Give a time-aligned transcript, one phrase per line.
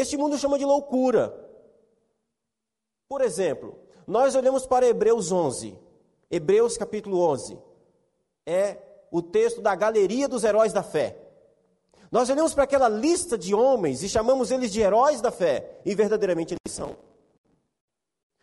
[0.00, 1.30] Este mundo chama de loucura.
[3.06, 5.78] Por exemplo, nós olhamos para Hebreus 11.
[6.30, 7.58] Hebreus capítulo 11.
[8.46, 8.78] É
[9.10, 11.18] o texto da galeria dos heróis da fé.
[12.10, 15.94] Nós olhamos para aquela lista de homens e chamamos eles de heróis da fé, e
[15.94, 16.96] verdadeiramente eles são.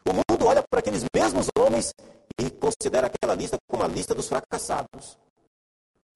[0.08, 1.92] O mundo olha para aqueles mesmos homens
[2.40, 5.18] e considera aquela lista como a lista dos fracassados.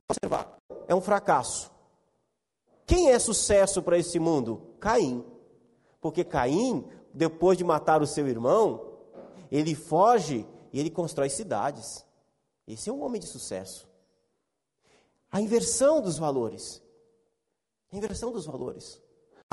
[0.08, 0.56] Observar,
[0.88, 1.72] é um fracasso.
[2.86, 4.76] Quem é sucesso para esse mundo?
[4.80, 5.31] Caim.
[6.02, 6.84] Porque Caim,
[7.14, 8.98] depois de matar o seu irmão,
[9.52, 12.04] ele foge e ele constrói cidades.
[12.68, 13.88] Esse é um homem de sucesso.
[15.32, 16.82] A inversão dos valores.
[17.92, 19.00] A inversão dos valores.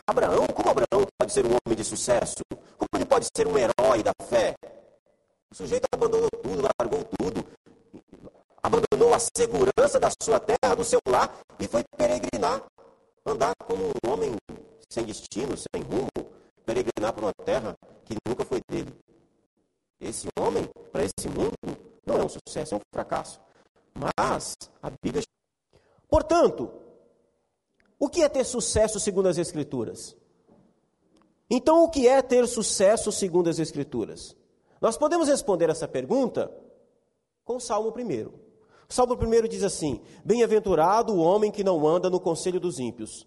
[0.07, 2.37] Abraão, como Abraão pode ser um homem de sucesso?
[2.51, 4.55] Como ele pode ser um herói da fé?
[5.51, 7.45] O sujeito abandonou tudo, largou tudo,
[8.63, 12.63] abandonou a segurança da sua terra, do seu lar e foi peregrinar,
[13.27, 14.37] andar como um homem
[14.89, 16.09] sem destino, sem rumo,
[16.69, 18.95] peregrinar por uma terra que nunca foi dele.
[19.99, 21.55] Esse homem, para esse mundo,
[22.05, 23.41] não é um sucesso, é um fracasso.
[23.95, 25.25] Mas a Bíblia.
[26.11, 26.71] Portanto,
[27.99, 30.15] o que é ter sucesso segundo as Escrituras?
[31.49, 34.37] Então, o que é ter sucesso segundo as Escrituras?
[34.79, 36.55] Nós podemos responder essa pergunta
[37.45, 38.49] com o Salmo 1.
[38.91, 43.27] O Salmo 1 diz assim: Bem-aventurado o homem que não anda no conselho dos ímpios,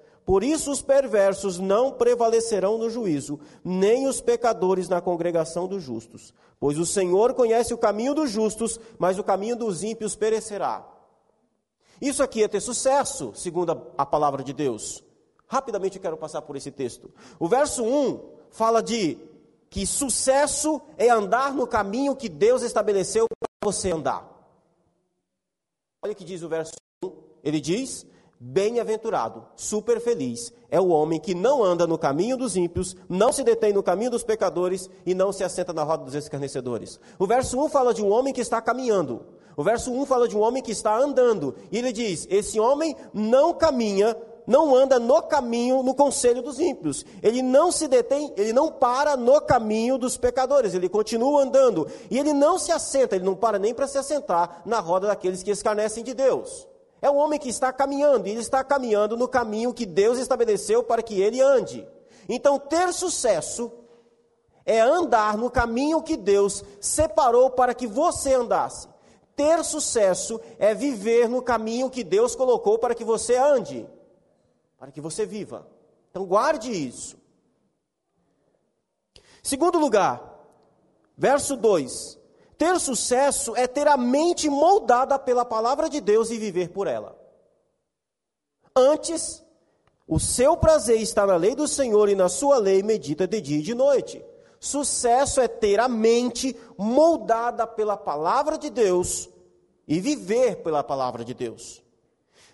[0.31, 6.33] Por isso os perversos não prevalecerão no juízo, nem os pecadores na congregação dos justos.
[6.57, 10.87] Pois o Senhor conhece o caminho dos justos, mas o caminho dos ímpios perecerá.
[11.99, 15.03] Isso aqui é ter sucesso, segundo a, palavra de Deus.
[15.49, 17.11] Rapidamente eu quero passar por esse texto.
[17.37, 19.17] O verso 1 fala de
[19.69, 24.25] que sucesso é andar no caminho que Deus estabeleceu para você andar.
[26.01, 26.71] Olha o que diz o verso
[27.03, 27.11] 1.
[27.43, 28.05] Ele diz:
[28.43, 33.43] Bem-aventurado, super feliz é o homem que não anda no caminho dos ímpios, não se
[33.43, 36.99] detém no caminho dos pecadores e não se assenta na roda dos escarnecedores.
[37.19, 39.23] O verso 1 fala de um homem que está caminhando.
[39.55, 41.53] O verso 1 fala de um homem que está andando.
[41.71, 47.05] E ele diz: Esse homem não caminha, não anda no caminho, no conselho dos ímpios.
[47.21, 50.73] Ele não se detém, ele não para no caminho dos pecadores.
[50.73, 51.87] Ele continua andando.
[52.09, 55.43] E ele não se assenta, ele não para nem para se assentar na roda daqueles
[55.43, 56.70] que escarnecem de Deus.
[57.01, 60.83] É um homem que está caminhando, e ele está caminhando no caminho que Deus estabeleceu
[60.83, 61.87] para que ele ande.
[62.29, 63.71] Então, ter sucesso
[64.63, 68.87] é andar no caminho que Deus separou para que você andasse.
[69.35, 73.89] Ter sucesso é viver no caminho que Deus colocou para que você ande,
[74.77, 75.67] para que você viva.
[76.11, 77.17] Então, guarde isso.
[79.41, 80.21] Segundo lugar,
[81.17, 82.19] verso 2:
[82.61, 87.17] ter sucesso é ter a mente moldada pela palavra de Deus e viver por ela.
[88.75, 89.43] Antes,
[90.07, 93.57] o seu prazer está na lei do Senhor e na sua lei medita de dia
[93.57, 94.23] e de noite.
[94.59, 99.27] Sucesso é ter a mente moldada pela palavra de Deus
[99.87, 101.83] e viver pela palavra de Deus.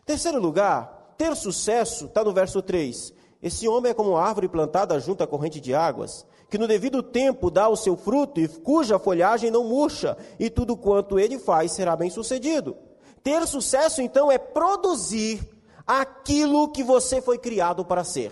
[0.05, 3.13] Terceiro lugar, ter sucesso está no verso 3.
[3.43, 7.51] Esse homem é como árvore plantada junto à corrente de águas, que no devido tempo
[7.51, 11.95] dá o seu fruto e cuja folhagem não murcha, e tudo quanto ele faz será
[11.95, 12.77] bem sucedido.
[13.23, 15.41] Ter sucesso, então, é produzir
[15.85, 18.31] aquilo que você foi criado para ser.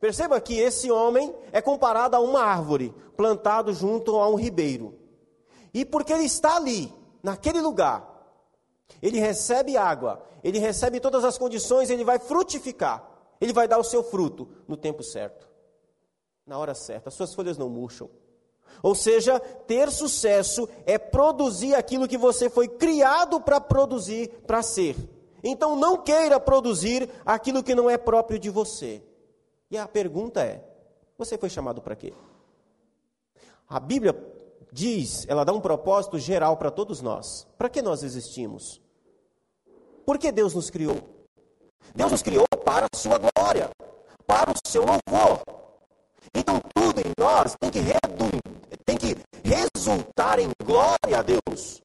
[0.00, 4.94] Perceba que esse homem é comparado a uma árvore plantado junto a um ribeiro.
[5.74, 6.92] E porque ele está ali,
[7.22, 8.06] naquele lugar,
[9.02, 13.17] ele recebe água, ele recebe todas as condições, ele vai frutificar.
[13.40, 15.48] Ele vai dar o seu fruto no tempo certo,
[16.46, 17.08] na hora certa.
[17.08, 18.10] As suas folhas não murcham.
[18.82, 24.96] Ou seja, ter sucesso é produzir aquilo que você foi criado para produzir, para ser.
[25.42, 29.02] Então não queira produzir aquilo que não é próprio de você.
[29.70, 30.64] E a pergunta é:
[31.16, 32.12] você foi chamado para quê?
[33.68, 34.16] A Bíblia
[34.72, 37.46] diz, ela dá um propósito geral para todos nós.
[37.56, 38.80] Para que nós existimos?
[40.04, 40.96] Por que Deus nos criou?
[41.94, 43.70] Deus nos criou para a sua glória,
[44.26, 45.40] para o seu louvor.
[46.34, 47.80] Então tudo em nós tem que,
[48.84, 51.80] tem que resultar em glória a Deus.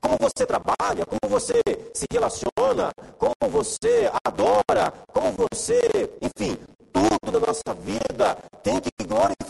[0.00, 1.60] Como você trabalha, como você
[1.92, 5.80] se relaciona, como você adora, como você,
[6.22, 6.56] enfim,
[6.92, 9.40] tudo da nossa vida tem que glorificar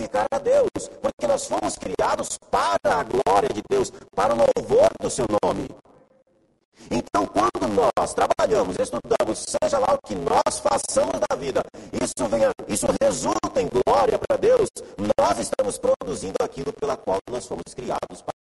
[1.31, 5.69] nós fomos criados para a glória de Deus, para o louvor do seu nome.
[6.89, 11.63] Então, quando nós trabalhamos, estudamos, seja lá o que nós façamos da vida,
[11.93, 14.69] isso, venha, isso resulta em glória para Deus,
[15.19, 18.35] nós estamos produzindo aquilo pela qual nós fomos criados para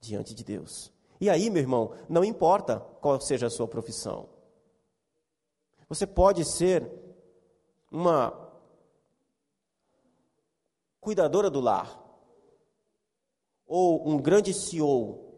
[0.00, 0.92] diante de Deus.
[1.20, 4.28] E aí, meu irmão, não importa qual seja a sua profissão.
[5.88, 6.90] Você pode ser
[7.90, 8.32] uma
[11.00, 12.00] cuidadora do lar,
[13.70, 15.32] ou um grande CEO.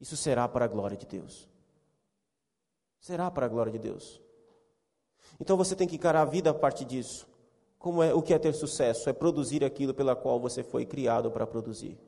[0.00, 1.46] Isso será para a glória de Deus.
[2.98, 4.18] Será para a glória de Deus.
[5.38, 7.28] Então você tem que encarar a vida a partir disso.
[7.78, 9.10] Como é o que é ter sucesso?
[9.10, 11.98] É produzir aquilo pela qual você foi criado para produzir.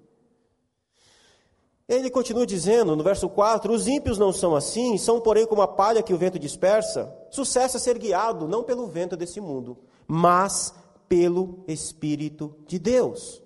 [1.86, 5.68] Ele continua dizendo no verso 4: Os ímpios não são assim, são, porém, como a
[5.68, 7.14] palha que o vento dispersa.
[7.30, 10.74] Sucesso é ser guiado não pelo vento desse mundo, mas
[11.08, 13.42] pelo Espírito de Deus.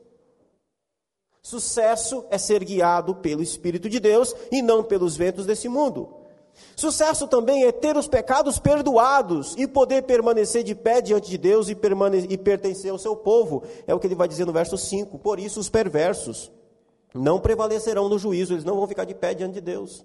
[1.47, 6.09] Sucesso é ser guiado pelo Espírito de Deus e não pelos ventos desse mundo.
[6.75, 11.69] Sucesso também é ter os pecados perdoados e poder permanecer de pé diante de Deus
[11.69, 11.79] e,
[12.29, 13.63] e pertencer ao seu povo.
[13.87, 15.21] É o que ele vai dizer no verso 5.
[15.21, 16.51] Por isso, os perversos
[17.15, 20.05] não prevalecerão no juízo, eles não vão ficar de pé diante de Deus.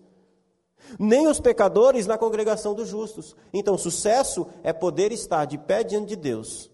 [1.00, 3.36] Nem os pecadores na congregação dos justos.
[3.52, 6.70] Então, sucesso é poder estar de pé diante de Deus,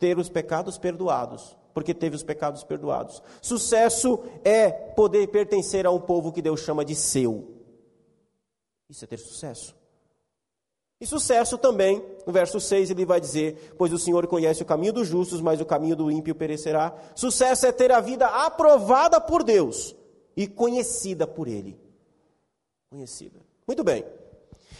[0.00, 3.22] ter os pecados perdoados, porque teve os pecados perdoados.
[3.40, 7.52] Sucesso é poder pertencer a um povo que Deus chama de seu.
[8.88, 9.74] Isso é ter sucesso.
[11.00, 14.92] E sucesso também, no verso 6 ele vai dizer: Pois o Senhor conhece o caminho
[14.92, 16.94] dos justos, mas o caminho do ímpio perecerá.
[17.14, 19.96] Sucesso é ter a vida aprovada por Deus
[20.36, 21.76] e conhecida por Ele.
[22.88, 23.40] Conhecida.
[23.66, 24.04] Muito bem.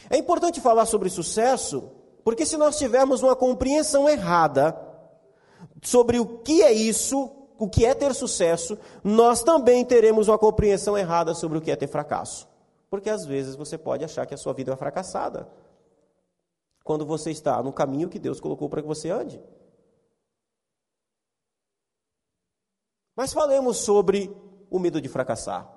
[0.09, 1.91] É importante falar sobre sucesso,
[2.23, 4.73] porque se nós tivermos uma compreensão errada
[5.83, 10.97] sobre o que é isso, o que é ter sucesso, nós também teremos uma compreensão
[10.97, 12.49] errada sobre o que é ter fracasso.
[12.89, 15.49] Porque às vezes você pode achar que a sua vida é fracassada
[16.85, 19.41] quando você está no caminho que Deus colocou para que você ande.
[23.15, 24.35] Mas falemos sobre
[24.71, 25.71] o medo de fracassar.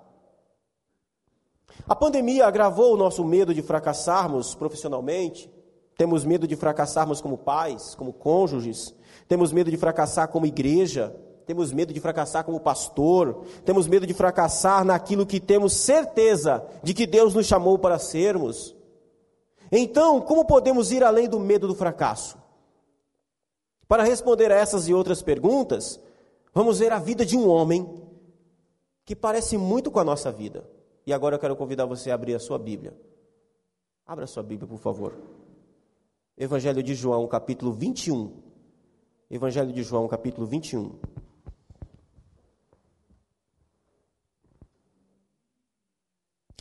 [1.87, 5.51] A pandemia agravou o nosso medo de fracassarmos profissionalmente.
[5.97, 8.93] Temos medo de fracassarmos como pais, como cônjuges.
[9.27, 11.15] Temos medo de fracassar como igreja.
[11.45, 13.43] Temos medo de fracassar como pastor.
[13.63, 18.75] Temos medo de fracassar naquilo que temos certeza de que Deus nos chamou para sermos.
[19.71, 22.37] Então, como podemos ir além do medo do fracasso?
[23.87, 25.99] Para responder a essas e outras perguntas,
[26.53, 28.01] vamos ver a vida de um homem
[29.05, 30.67] que parece muito com a nossa vida.
[31.05, 32.97] E agora eu quero convidar você a abrir a sua Bíblia.
[34.05, 35.13] Abra a sua Bíblia, por favor.
[36.37, 38.43] Evangelho de João, capítulo 21.
[39.29, 40.99] Evangelho de João, capítulo 21.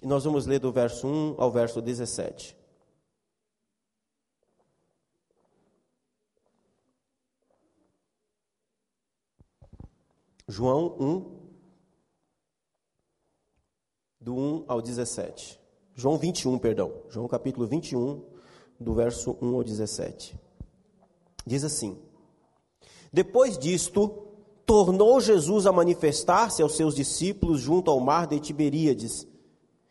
[0.00, 2.56] E nós vamos ler do verso 1 ao verso 17.
[10.46, 11.48] João 1,
[14.20, 15.58] do 1 ao 17.
[15.94, 17.02] João 21, perdão.
[17.08, 18.33] João capítulo 21,
[18.84, 20.38] do verso 1 ao 17.
[21.46, 21.98] Diz assim:
[23.12, 24.28] Depois disto,
[24.64, 29.26] tornou Jesus a manifestar-se aos seus discípulos junto ao mar de Tiberíades.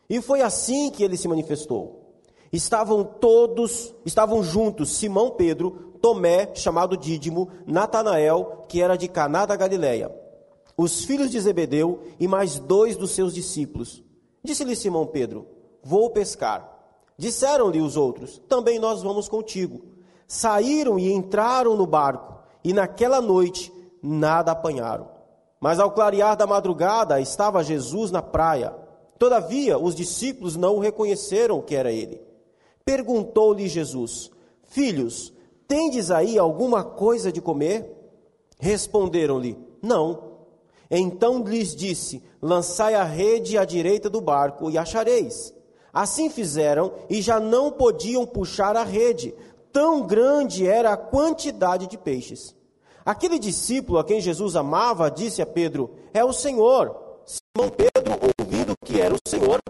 [0.08, 2.14] E foi assim que ele se manifestou.
[2.52, 9.56] Estavam todos, estavam juntos Simão Pedro, Tomé, chamado Dídimo, Natanael, que era de Caná da
[9.56, 10.24] Galileia
[10.76, 14.02] os filhos de Zebedeu e mais dois dos seus discípulos.
[14.42, 15.46] Disse-lhe Simão Pedro:
[15.82, 16.73] Vou pescar.
[17.16, 19.82] Disseram-lhe os outros: Também nós vamos contigo.
[20.26, 25.08] Saíram e entraram no barco, e naquela noite nada apanharam.
[25.60, 28.74] Mas ao clarear da madrugada estava Jesus na praia.
[29.18, 32.20] Todavia, os discípulos não o reconheceram que era ele.
[32.84, 34.30] Perguntou-lhe Jesus:
[34.64, 35.32] Filhos,
[35.66, 37.90] tendes aí alguma coisa de comer?
[38.58, 40.34] Responderam-lhe: Não.
[40.90, 45.54] Então lhes disse: Lançai a rede à direita do barco e achareis.
[45.94, 49.32] Assim fizeram e já não podiam puxar a rede,
[49.72, 52.52] tão grande era a quantidade de peixes.
[53.04, 57.00] Aquele discípulo a quem Jesus amava disse a Pedro: É o Senhor.
[57.24, 59.60] Simão Pedro, ouvindo que era o Senhor,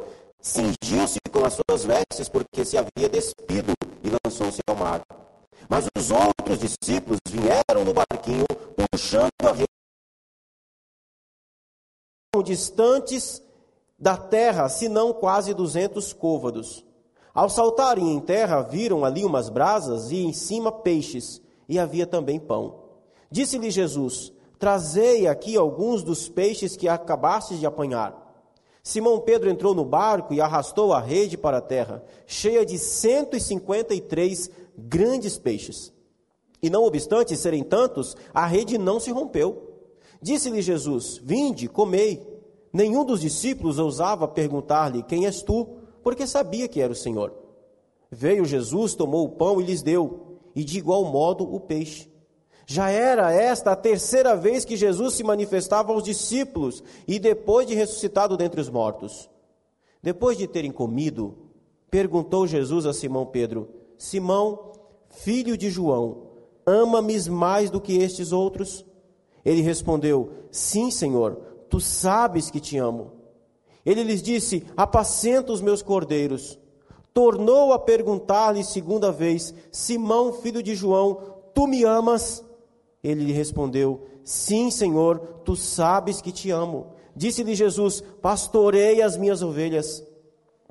[0.41, 5.03] cingiu-se com as suas vestes, porque se havia despido, e lançou-se ao mar.
[5.69, 8.47] Mas os outros discípulos vieram no barquinho,
[8.91, 9.69] puxando a rede
[12.43, 13.41] distantes
[14.05, 16.85] da terra, senão quase duzentos côvados.
[17.33, 22.39] Ao saltarem em terra, viram ali umas brasas e em cima peixes, e havia também
[22.39, 22.81] pão.
[23.31, 28.15] Disse-lhe Jesus: Trazei aqui alguns dos peixes que acabastes de apanhar.
[28.83, 34.51] Simão Pedro entrou no barco e arrastou a rede para a terra, cheia de 153
[34.77, 35.95] grandes peixes.
[36.63, 39.81] E não obstante serem tantos, a rede não se rompeu.
[40.21, 42.34] Disse-lhe Jesus: Vinde, comei.
[42.75, 45.77] Nenhum dos discípulos ousava perguntar-lhe: Quem és tu?
[46.03, 47.33] Porque sabia que era o Senhor.
[48.11, 52.13] Veio Jesus, tomou o pão e lhes deu, e de igual modo o peixe.
[52.67, 57.75] Já era esta a terceira vez que Jesus se manifestava aos discípulos e depois de
[57.75, 59.31] ressuscitado dentre os mortos.
[60.03, 61.39] Depois de terem comido,
[61.89, 64.73] perguntou Jesus a Simão Pedro: Simão,
[65.11, 66.31] filho de João,
[66.67, 68.85] ama-me mais do que estes outros?
[69.45, 73.11] Ele respondeu: Sim, Senhor, tu sabes que te amo.
[73.85, 76.57] Ele lhes disse: Apacenta os meus cordeiros.
[77.13, 81.19] Tornou a perguntar-lhe segunda vez: Simão, filho de João,
[81.53, 82.45] tu me amas?
[83.03, 86.93] Ele lhe respondeu: Sim, Senhor, tu sabes que te amo.
[87.17, 90.01] Disse-lhe Jesus: Pastorei as minhas ovelhas.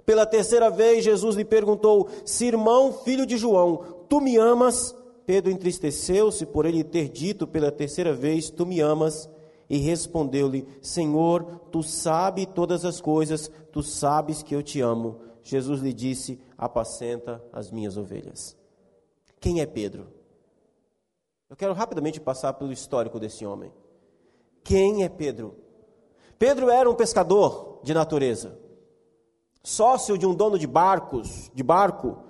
[0.05, 4.95] Pela terceira vez, Jesus lhe perguntou: Simão, filho de João, tu me amas?
[5.25, 9.29] Pedro entristeceu-se por ele ter dito pela terceira vez: Tu me amas?
[9.73, 15.19] E respondeu-lhe: Senhor, tu sabes todas as coisas, tu sabes que eu te amo.
[15.41, 18.55] Jesus lhe disse: Apacenta as minhas ovelhas.
[19.39, 20.13] Quem é Pedro?
[21.49, 23.73] Eu quero rapidamente passar pelo histórico desse homem.
[24.63, 25.55] Quem é Pedro?
[26.37, 28.55] Pedro era um pescador de natureza,
[29.63, 32.21] sócio de um dono de barcos, de barco.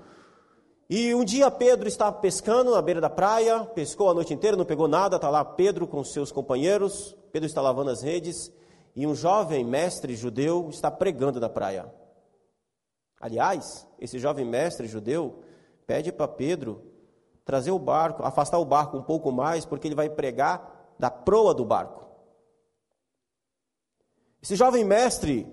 [0.90, 4.66] E um dia Pedro estava pescando na beira da praia, pescou a noite inteira, não
[4.66, 8.52] pegou nada, está lá Pedro com seus companheiros, Pedro está lavando as redes,
[8.96, 11.92] e um jovem mestre judeu está pregando da praia.
[13.20, 15.42] Aliás, esse jovem mestre judeu
[15.88, 16.84] pede para Pedro
[17.46, 21.54] trazer o barco, afastar o barco um pouco mais, porque ele vai pregar da proa
[21.54, 22.06] do barco.
[24.42, 25.48] Esse jovem mestre,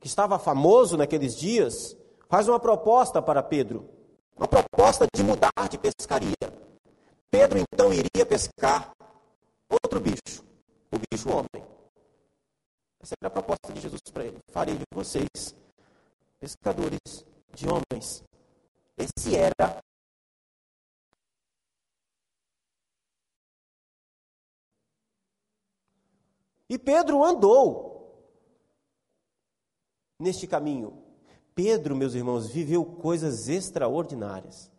[0.00, 1.96] que estava famoso naqueles dias,
[2.28, 3.88] faz uma proposta para Pedro,
[4.36, 6.34] uma proposta de mudar de pescaria.
[7.30, 8.92] Pedro então iria pescar
[9.68, 10.44] outro bicho,
[10.92, 11.66] o bicho homem.
[13.00, 14.38] Essa era a proposta de Jesus para ele.
[14.50, 15.54] Farei de vocês
[16.40, 17.24] pescadores
[17.54, 18.22] de homens.
[18.96, 19.82] Esse era
[26.68, 27.94] E Pedro andou
[30.18, 31.03] neste caminho.
[31.54, 34.70] Pedro, meus irmãos, viveu coisas extraordinárias.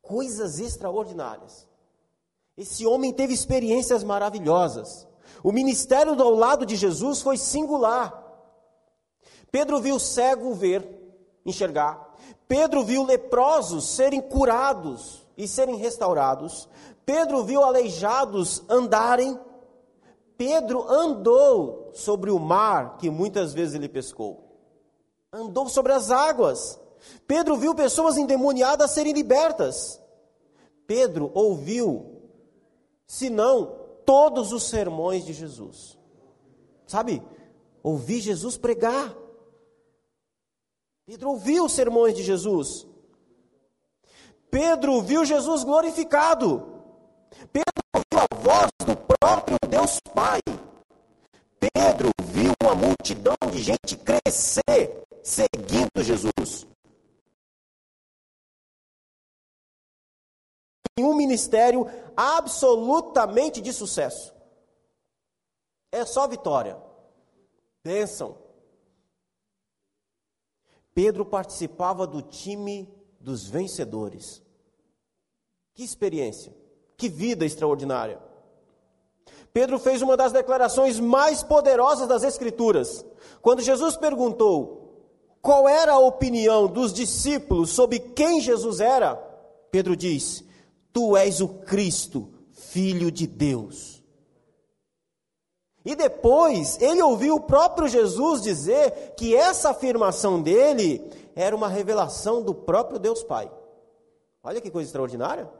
[0.00, 1.66] Coisas extraordinárias.
[2.56, 5.06] Esse homem teve experiências maravilhosas.
[5.42, 8.24] O ministério ao lado de Jesus foi singular.
[9.50, 10.86] Pedro viu cego ver,
[11.44, 12.16] enxergar.
[12.46, 16.68] Pedro viu leprosos serem curados e serem restaurados.
[17.04, 19.38] Pedro viu aleijados andarem.
[20.36, 24.47] Pedro andou sobre o mar que muitas vezes ele pescou.
[25.32, 26.78] Andou sobre as águas.
[27.26, 30.00] Pedro viu pessoas endemoniadas serem libertas.
[30.86, 32.22] Pedro ouviu,
[33.06, 35.98] se não, todos os sermões de Jesus.
[36.86, 37.22] Sabe?
[37.82, 39.14] Ouvi Jesus pregar.
[41.04, 42.86] Pedro ouviu os sermões de Jesus.
[44.50, 46.82] Pedro viu Jesus glorificado.
[47.52, 50.40] Pedro ouviu a voz do próprio Deus Pai.
[51.58, 56.66] Pedro viu uma multidão de gente crescer seguindo Jesus.
[60.96, 61.86] Em um ministério
[62.16, 64.34] absolutamente de sucesso.
[65.92, 66.80] É só vitória.
[67.84, 68.36] Bênção.
[70.92, 74.42] Pedro participava do time dos vencedores.
[75.74, 76.52] Que experiência,
[76.96, 78.20] que vida extraordinária.
[79.52, 83.04] Pedro fez uma das declarações mais poderosas das Escrituras.
[83.40, 84.78] Quando Jesus perguntou
[85.40, 89.16] qual era a opinião dos discípulos sobre quem Jesus era,
[89.70, 90.44] Pedro diz:
[90.92, 94.02] Tu és o Cristo, Filho de Deus.
[95.84, 102.42] E depois ele ouviu o próprio Jesus dizer que essa afirmação dele era uma revelação
[102.42, 103.50] do próprio Deus Pai.
[104.42, 105.50] Olha que coisa extraordinária.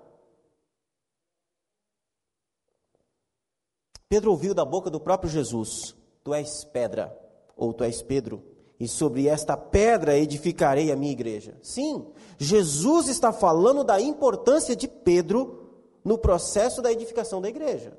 [4.09, 7.15] Pedro ouviu da boca do próprio Jesus: Tu és pedra,
[7.57, 8.43] ou tu és Pedro,
[8.81, 11.59] e sobre esta pedra edificarei a minha igreja.
[11.63, 12.07] Sim,
[12.39, 15.69] Jesus está falando da importância de Pedro
[16.03, 17.99] no processo da edificação da igreja.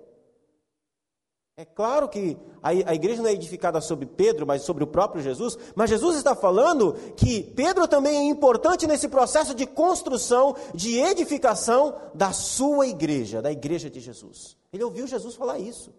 [1.60, 5.22] É claro que a, a igreja não é edificada sobre Pedro, mas sobre o próprio
[5.22, 5.58] Jesus.
[5.76, 12.00] Mas Jesus está falando que Pedro também é importante nesse processo de construção, de edificação
[12.14, 14.56] da sua igreja, da igreja de Jesus.
[14.72, 15.94] Ele ouviu Jesus falar isso.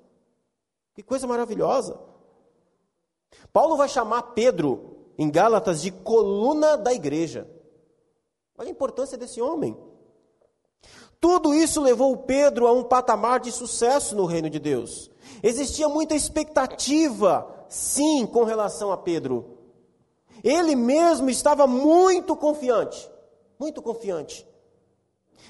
[0.95, 2.00] Que coisa maravilhosa.
[3.52, 7.47] Paulo vai chamar Pedro, em Gálatas, de coluna da igreja.
[8.57, 9.76] Olha a importância desse homem.
[11.21, 15.10] Tudo isso levou Pedro a um patamar de sucesso no reino de Deus.
[15.43, 19.59] Existia muita expectativa, sim, com relação a Pedro.
[20.43, 23.11] Ele mesmo estava muito confiante,
[23.59, 24.47] muito confiante.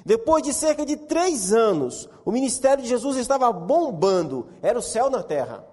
[0.04, 5.10] Depois de cerca de três anos, o ministério de Jesus estava bombando, era o céu
[5.10, 5.64] na terra.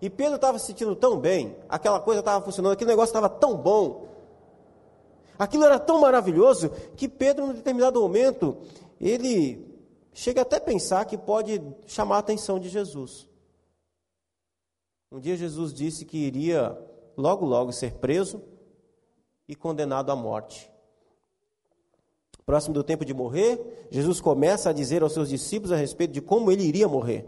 [0.00, 3.56] E Pedro estava se sentindo tão bem, aquela coisa estava funcionando, aquele negócio estava tão
[3.56, 4.08] bom,
[5.38, 8.56] aquilo era tão maravilhoso, que Pedro, em determinado momento,
[9.00, 9.71] ele
[10.12, 13.28] chega até a pensar que pode chamar a atenção de Jesus.
[15.10, 16.78] Um dia Jesus disse que iria
[17.16, 18.42] logo, logo ser preso
[19.46, 20.70] e condenado à morte.
[22.44, 26.20] Próximo do tempo de morrer, Jesus começa a dizer aos seus discípulos a respeito de
[26.20, 27.26] como ele iria morrer.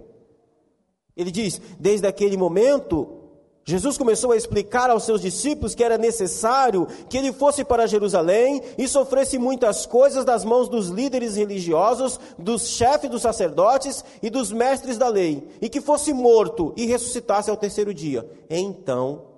[1.16, 3.23] Ele diz: desde aquele momento,
[3.66, 8.62] Jesus começou a explicar aos seus discípulos que era necessário que ele fosse para Jerusalém
[8.76, 14.52] e sofresse muitas coisas das mãos dos líderes religiosos, dos chefes dos sacerdotes e dos
[14.52, 18.30] mestres da lei, e que fosse morto e ressuscitasse ao terceiro dia.
[18.50, 19.28] Então,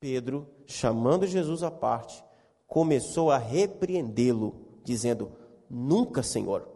[0.00, 2.24] Pedro, chamando Jesus à parte,
[2.66, 5.30] começou a repreendê-lo, dizendo:
[5.70, 6.68] Nunca, Senhor,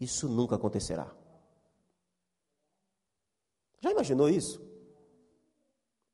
[0.00, 1.10] isso nunca acontecerá.
[3.80, 4.65] Já imaginou isso?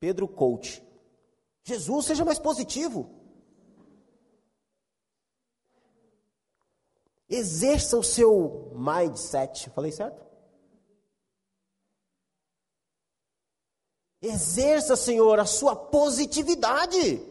[0.02, 0.82] Pedro Coach.
[1.62, 3.08] Jesus, seja mais positivo.
[7.28, 9.70] Exerça o seu mindset.
[9.70, 10.26] Falei certo?
[14.20, 17.22] Exerça, Senhor, a sua positividade.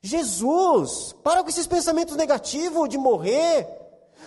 [0.00, 3.68] Jesus, para com esses pensamentos negativos de morrer.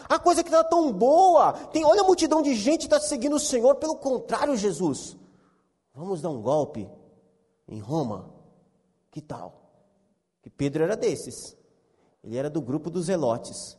[0.08, 1.54] A coisa que está tão boa.
[1.54, 3.78] Tem, olha a multidão de gente que está seguindo o Senhor.
[3.78, 5.18] Pelo contrário, Jesus.
[5.92, 6.88] Vamos dar um golpe
[7.68, 8.34] em Roma.
[9.12, 9.62] Que tal?
[10.42, 11.58] Que Pedro era desses.
[12.24, 13.78] Ele era do grupo dos zelotes.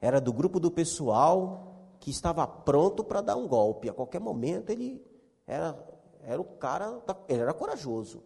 [0.00, 3.88] Era do grupo do pessoal que estava pronto para dar um golpe.
[3.88, 5.04] A qualquer momento ele
[5.46, 5.76] era,
[6.22, 8.22] era o cara, ele era corajoso.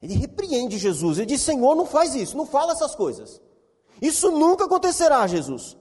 [0.00, 1.18] Ele repreende Jesus.
[1.18, 3.40] Ele diz: Senhor, não faz isso, não fala essas coisas.
[4.00, 5.76] Isso nunca acontecerá, Jesus.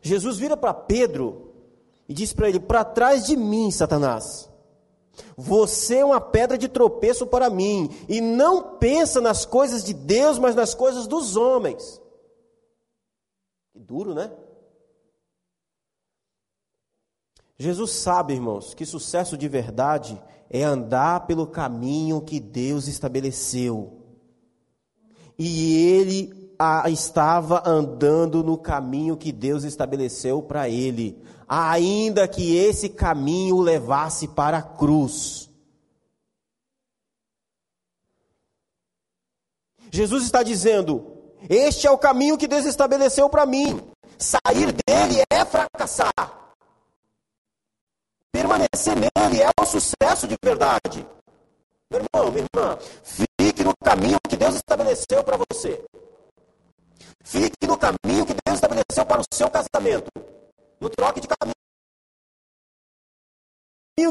[0.00, 1.45] Jesus vira para Pedro
[2.08, 4.50] e diz para ele: Para trás de mim, Satanás.
[5.36, 10.38] Você é uma pedra de tropeço para mim, e não pensa nas coisas de Deus,
[10.38, 12.00] mas nas coisas dos homens.
[13.72, 14.30] Que duro, né?
[17.58, 24.02] Jesus sabe, irmãos, que sucesso de verdade é andar pelo caminho que Deus estabeleceu.
[25.38, 32.88] E ele a, estava andando no caminho que Deus estabeleceu para ele, ainda que esse
[32.88, 35.48] caminho o levasse para a cruz.
[39.90, 43.80] Jesus está dizendo: Este é o caminho que Deus estabeleceu para mim.
[44.18, 46.12] Sair dele é fracassar.
[48.32, 51.06] Permanecer nele é o sucesso de verdade.
[51.90, 55.82] Meu irmão, minha irmã, fique no caminho que Deus estabeleceu para você.
[57.22, 60.10] Fique no caminho que Deus estabeleceu para o seu casamento.
[60.80, 61.56] No troque de caminho.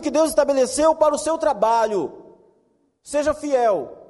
[0.01, 2.38] Que Deus estabeleceu para o seu trabalho.
[3.04, 4.06] Seja fiel.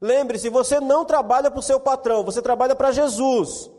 [0.00, 3.70] Lembre-se, você não trabalha para o seu patrão, você trabalha para Jesus.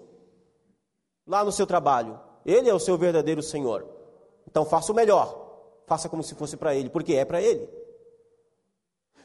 [1.25, 2.19] Lá no seu trabalho.
[2.45, 3.87] Ele é o seu verdadeiro Senhor.
[4.47, 5.41] Então faça o melhor.
[5.85, 7.67] Faça como se fosse para Ele, porque é para Ele.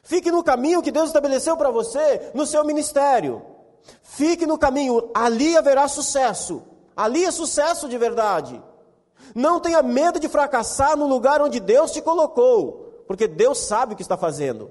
[0.03, 3.45] Fique no caminho que Deus estabeleceu para você no seu ministério.
[4.03, 6.63] Fique no caminho, ali haverá sucesso.
[6.97, 8.63] Ali é sucesso de verdade.
[9.35, 13.97] Não tenha medo de fracassar no lugar onde Deus te colocou, porque Deus sabe o
[13.97, 14.71] que está fazendo.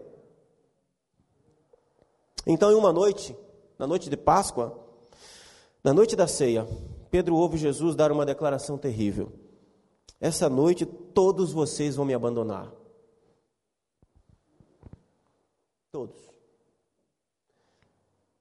[2.48, 3.38] Então, em uma noite,
[3.78, 4.80] na noite de Páscoa,
[5.84, 6.68] na noite da ceia,
[7.12, 9.32] Pedro ouve Jesus dar uma declaração terrível.
[10.20, 12.72] Essa noite todos vocês vão me abandonar.
[15.92, 16.18] Todos.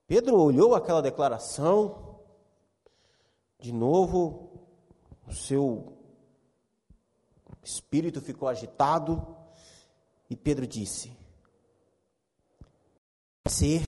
[0.07, 2.04] Pedro olhou aquela declaração,
[3.65, 4.51] de novo,
[5.27, 5.97] o seu
[7.63, 9.27] espírito ficou agitado,
[10.29, 11.17] e Pedro disse:
[13.49, 13.85] Ser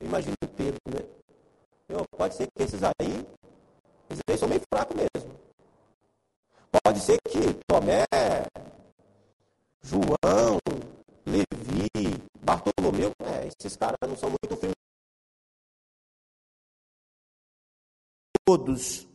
[0.00, 1.00] imagino Pedro, né?
[2.16, 3.26] Pode ser que esses aí,
[4.08, 5.34] esses aí são meio fracos mesmo.
[6.70, 8.04] Pode ser que Tomé,
[9.82, 10.60] João,
[11.34, 11.90] Levi,
[12.40, 14.76] Bartolomeu, é, esses caras não são muito firmes.
[18.46, 19.08] Todos.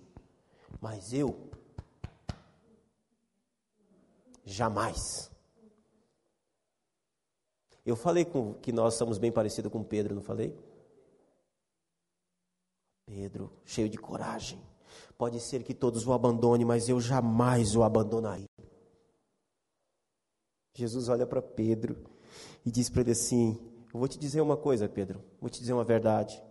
[0.82, 1.50] Mas eu,
[4.44, 5.32] jamais.
[7.86, 10.54] Eu falei com, que nós somos bem parecidos com Pedro, não falei?
[13.06, 14.62] Pedro, cheio de coragem.
[15.18, 18.49] Pode ser que todos o abandonem, mas eu jamais o abandonarei.
[20.80, 21.98] Jesus olha para Pedro
[22.66, 23.60] e diz para ele assim:
[23.94, 26.42] Eu vou te dizer uma coisa, Pedro, vou te dizer uma verdade.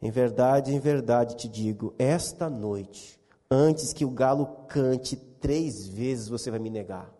[0.00, 3.18] Em verdade, em verdade te digo: esta noite,
[3.50, 7.12] antes que o galo cante três vezes, você vai me negar.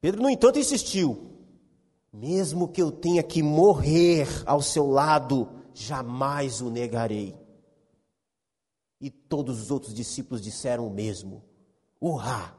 [0.00, 1.32] Pedro, no entanto, insistiu:
[2.12, 7.34] mesmo que eu tenha que morrer ao seu lado, jamais o negarei.
[9.00, 11.47] E todos os outros discípulos disseram o mesmo.
[12.00, 12.54] Urrá!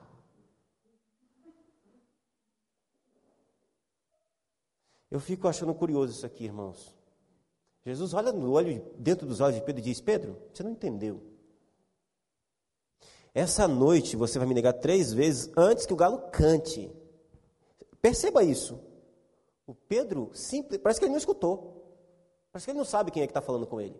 [5.10, 6.96] Eu fico achando curioso isso aqui, irmãos.
[7.84, 11.22] Jesus olha no olho, dentro dos olhos de Pedro e diz: Pedro, você não entendeu.
[13.34, 16.92] Essa noite você vai me negar três vezes antes que o galo cante.
[18.02, 18.80] Perceba isso.
[19.66, 21.80] O Pedro, simples, parece que ele não escutou.
[22.52, 23.96] Parece que ele não sabe quem é que está falando com ele.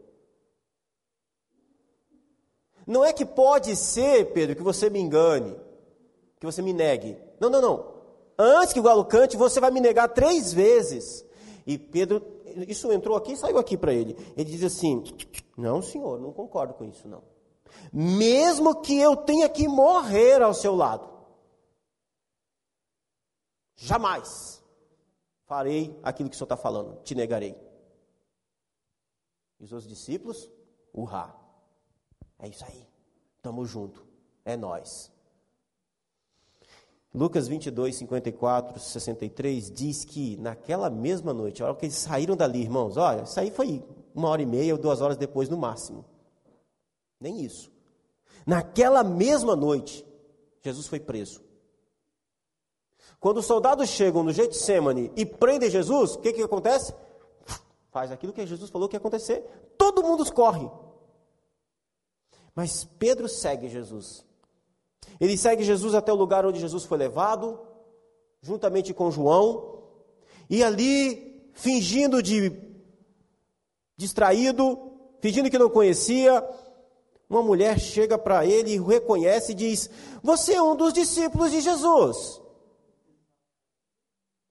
[2.90, 5.56] Não é que pode ser, Pedro, que você me engane,
[6.40, 7.16] que você me negue.
[7.40, 7.94] Não, não, não.
[8.36, 11.24] Antes que o galo cante, você vai me negar três vezes.
[11.68, 12.26] E Pedro,
[12.68, 14.18] isso entrou aqui e saiu aqui para ele.
[14.36, 15.04] Ele diz assim:
[15.56, 17.22] Não, senhor, não concordo com isso, não.
[17.94, 21.08] Mesmo que eu tenha que morrer ao seu lado,
[23.76, 24.64] jamais
[25.46, 27.56] farei aquilo que o Senhor está falando, te negarei.
[29.60, 30.50] E os outros discípulos,
[30.92, 31.39] urrá.
[32.40, 32.88] É isso aí,
[33.38, 34.06] estamos junto,
[34.46, 35.12] é nós.
[37.14, 42.62] Lucas 22, 54, 63 diz que naquela mesma noite, a hora que eles saíram dali,
[42.62, 46.06] irmãos, olha, isso aí foi uma hora e meia ou duas horas depois no máximo.
[47.20, 47.72] Nem isso.
[48.46, 50.06] Naquela mesma noite,
[50.62, 51.42] Jesus foi preso.
[53.20, 56.94] Quando os soldados chegam no Getsemane e prendem Jesus, o que, que acontece?
[57.92, 59.44] Faz aquilo que Jesus falou que ia acontecer.
[59.78, 60.70] Todo mundo corre.
[62.56, 64.26] Mas Pedro segue Jesus.
[65.20, 67.60] Ele segue Jesus até o lugar onde Jesus foi levado,
[68.42, 69.84] juntamente com João,
[70.50, 72.52] e ali, fingindo de
[73.96, 76.44] distraído, fingindo que não conhecia,
[77.30, 79.90] uma mulher chega para ele e reconhece e diz:
[80.24, 82.42] Você é um dos discípulos de Jesus.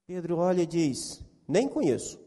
[0.06, 2.20] Pedro olha e diz: Nem conheço.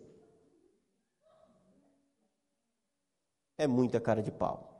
[3.57, 4.70] É muita cara de pau.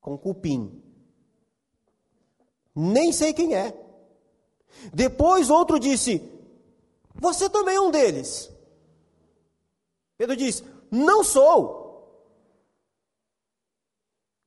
[0.00, 0.82] Com cupim.
[2.74, 3.74] Nem sei quem é.
[4.92, 6.22] Depois outro disse:
[7.14, 8.50] Você também é um deles.
[10.16, 11.80] Pedro diz: Não sou.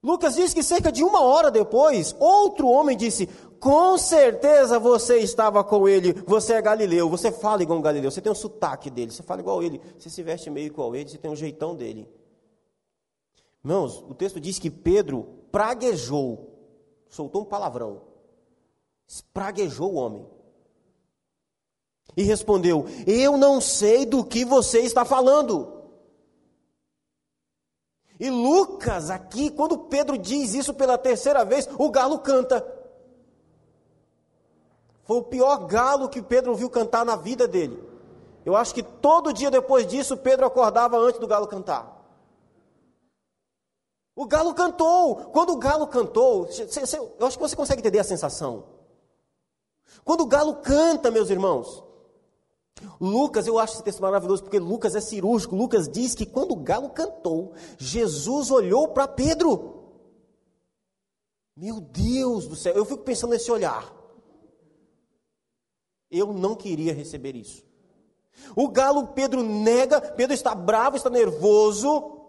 [0.03, 5.63] Lucas diz que cerca de uma hora depois, outro homem disse: com certeza você estava
[5.63, 9.11] com ele, você é galileu, você fala igual um galileu, você tem um sotaque dele,
[9.11, 12.05] você fala igual ele, você se veste meio igual ele, você tem um jeitão dele.
[13.63, 16.49] Irmãos, o texto diz que Pedro praguejou,
[17.07, 18.01] soltou um palavrão,
[19.31, 20.27] praguejou o homem.
[22.17, 25.71] E respondeu: Eu não sei do que você está falando.
[28.19, 32.65] E Lucas, aqui, quando Pedro diz isso pela terceira vez, o galo canta.
[35.03, 37.81] Foi o pior galo que Pedro ouviu cantar na vida dele.
[38.45, 42.02] Eu acho que todo dia depois disso, Pedro acordava antes do galo cantar.
[44.15, 45.15] O galo cantou.
[45.31, 48.65] Quando o galo cantou, eu acho que você consegue entender a sensação.
[50.03, 51.83] Quando o galo canta, meus irmãos,
[52.99, 55.55] Lucas, eu acho esse texto maravilhoso porque Lucas é cirúrgico.
[55.55, 59.81] Lucas diz que quando o galo cantou, Jesus olhou para Pedro.
[61.55, 63.93] Meu Deus do céu, eu fico pensando nesse olhar.
[66.09, 67.63] Eu não queria receber isso.
[68.55, 72.22] O galo Pedro nega, Pedro está bravo, está nervoso,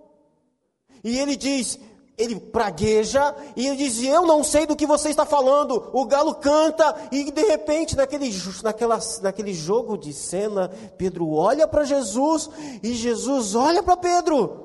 [1.04, 1.78] e ele diz,
[2.16, 5.90] ele pragueja, e ele diz: Eu não sei do que você está falando.
[5.92, 8.30] O galo canta, e de repente, naquele,
[8.62, 12.48] naquela, naquele jogo de cena, Pedro olha para Jesus,
[12.82, 14.62] e Jesus olha para Pedro.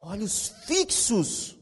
[0.00, 1.56] Olhos fixos,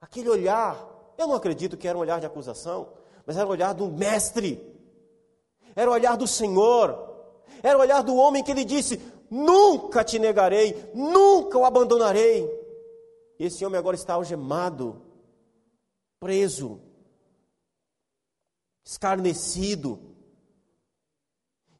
[0.00, 2.92] aquele olhar Eu não acredito que era um olhar de acusação,
[3.26, 4.60] mas era o olhar do mestre,
[5.74, 7.11] era o olhar do Senhor,
[7.62, 12.48] era o olhar do homem que ele disse: Nunca te negarei, nunca o abandonarei.
[13.38, 15.02] E esse homem agora está algemado,
[16.20, 16.80] preso,
[18.84, 19.98] escarnecido.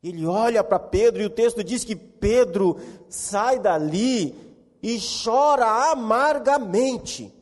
[0.03, 2.77] Ele olha para Pedro e o texto diz que Pedro
[3.09, 4.35] sai dali
[4.83, 7.33] e chora amargamente.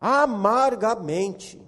[0.00, 1.60] Amargamente.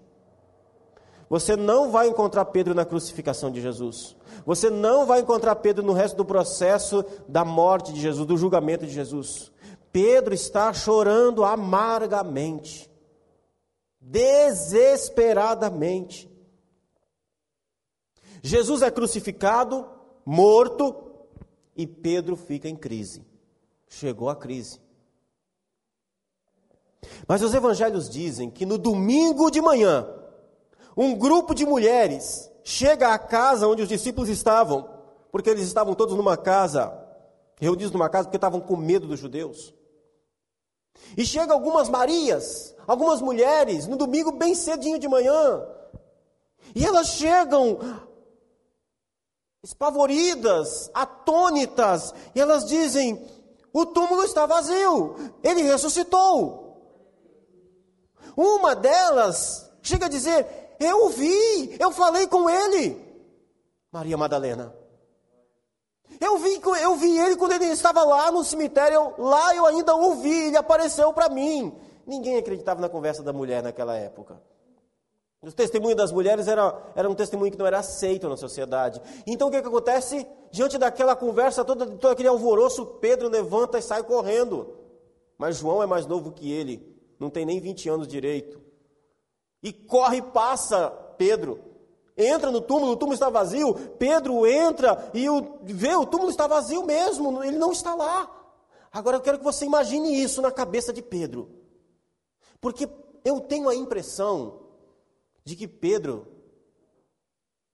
[1.30, 4.16] Você não vai encontrar Pedro na crucificação de Jesus.
[4.48, 8.86] Você não vai encontrar Pedro no resto do processo da morte de Jesus, do julgamento
[8.86, 9.52] de Jesus.
[9.92, 12.90] Pedro está chorando amargamente,
[14.00, 16.30] desesperadamente.
[18.42, 19.86] Jesus é crucificado,
[20.24, 20.96] morto,
[21.76, 23.26] e Pedro fica em crise.
[23.86, 24.80] Chegou a crise.
[27.26, 30.08] Mas os evangelhos dizem que no domingo de manhã,
[30.96, 34.86] um grupo de mulheres chega à casa onde os discípulos estavam,
[35.32, 36.92] porque eles estavam todos numa casa,
[37.56, 39.74] reunidos numa casa porque estavam com medo dos judeus.
[41.16, 45.66] E chega algumas Marias, algumas mulheres, no domingo bem cedinho de manhã.
[46.74, 47.78] E elas chegam
[49.62, 53.26] espavoridas, atônitas, e elas dizem:
[53.72, 56.66] o túmulo está vazio, ele ressuscitou.
[58.36, 63.00] Uma delas chega a dizer: eu vi, eu falei com ele.
[63.92, 64.74] Maria Madalena.
[66.20, 70.16] Eu vi, eu vi ele quando ele estava lá no cemitério, lá eu ainda o
[70.16, 71.72] vi, ele apareceu para mim.
[72.06, 74.40] Ninguém acreditava na conversa da mulher naquela época.
[75.40, 79.00] O testemunho das mulheres era, era um testemunho que não era aceito na sociedade.
[79.24, 80.26] Então o que, que acontece?
[80.50, 84.74] Diante daquela conversa, todo, todo aquele alvoroço, Pedro levanta e sai correndo.
[85.36, 88.60] Mas João é mais novo que ele, não tem nem 20 anos direito.
[89.62, 91.68] E corre e passa Pedro.
[92.16, 93.74] Entra no túmulo, o túmulo está vazio.
[93.96, 98.28] Pedro entra e o, vê, o túmulo está vazio mesmo, ele não está lá.
[98.90, 101.48] Agora eu quero que você imagine isso na cabeça de Pedro.
[102.60, 102.88] Porque
[103.24, 104.68] eu tenho a impressão
[105.44, 106.26] de que Pedro,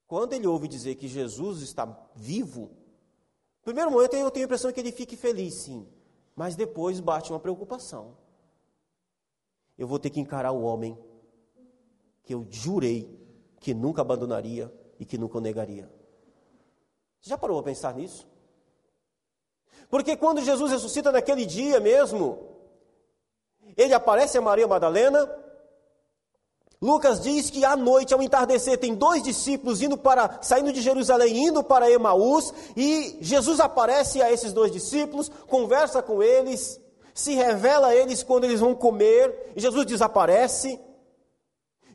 [0.07, 2.71] quando ele ouve dizer que Jesus está vivo,
[3.61, 5.89] no primeiro momento eu tenho a impressão que ele fique feliz, sim.
[6.37, 8.17] Mas depois bate uma preocupação.
[9.79, 10.99] Eu vou ter que encarar o homem
[12.25, 13.09] que eu jurei
[13.61, 15.89] que nunca abandonaria e que nunca negaria.
[17.21, 18.27] Você já parou a pensar nisso?
[19.89, 22.39] Porque quando Jesus ressuscita naquele dia mesmo,
[23.77, 25.31] ele aparece a Maria Madalena.
[26.81, 31.47] Lucas diz que à noite, ao entardecer, tem dois discípulos indo para, saindo de Jerusalém,
[31.47, 36.79] indo para Emaús, e Jesus aparece a esses dois discípulos, conversa com eles,
[37.15, 40.79] se revela a eles quando eles vão comer, e Jesus desaparece.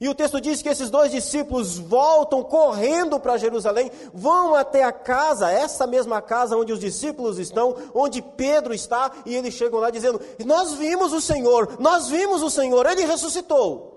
[0.02, 4.94] E o texto diz que esses dois discípulos voltam correndo para Jerusalém, vão até a
[4.94, 9.90] casa, essa mesma casa onde os discípulos estão, onde Pedro está, e eles chegam lá
[9.90, 13.90] dizendo: Nós vimos o Senhor, nós vimos o Senhor, ele ressuscitou.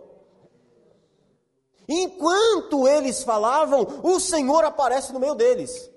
[1.89, 5.89] Enquanto eles falavam, o Senhor aparece no meio deles,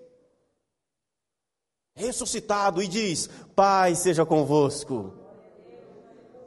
[1.96, 5.14] ressuscitado, e diz: Pai seja convosco.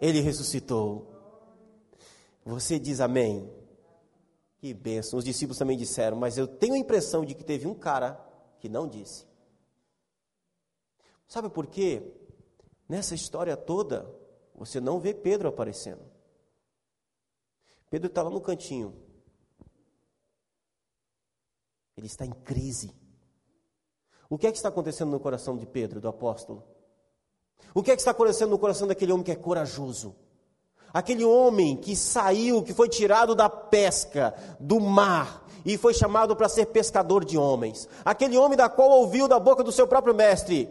[0.01, 1.08] Ele ressuscitou.
[2.48, 3.52] Você diz amém?
[4.56, 5.18] Que bênção.
[5.18, 8.14] Os discípulos também disseram, mas eu tenho a impressão de que teve um cara
[8.58, 9.26] que não disse.
[11.26, 12.11] Sabe por quê?
[12.88, 14.11] Nessa história toda,
[14.54, 16.00] você não vê Pedro aparecendo.
[17.90, 18.96] Pedro está lá no cantinho.
[21.98, 22.94] Ele está em crise.
[24.30, 26.66] O que é que está acontecendo no coração de Pedro, do apóstolo?
[27.74, 30.16] O que é que está acontecendo no coração daquele homem que é corajoso?
[30.92, 36.48] Aquele homem que saiu, que foi tirado da pesca, do mar, e foi chamado para
[36.48, 37.88] ser pescador de homens.
[38.05, 40.68] Aquele homem da qual ouviu da boca do seu próprio mestre: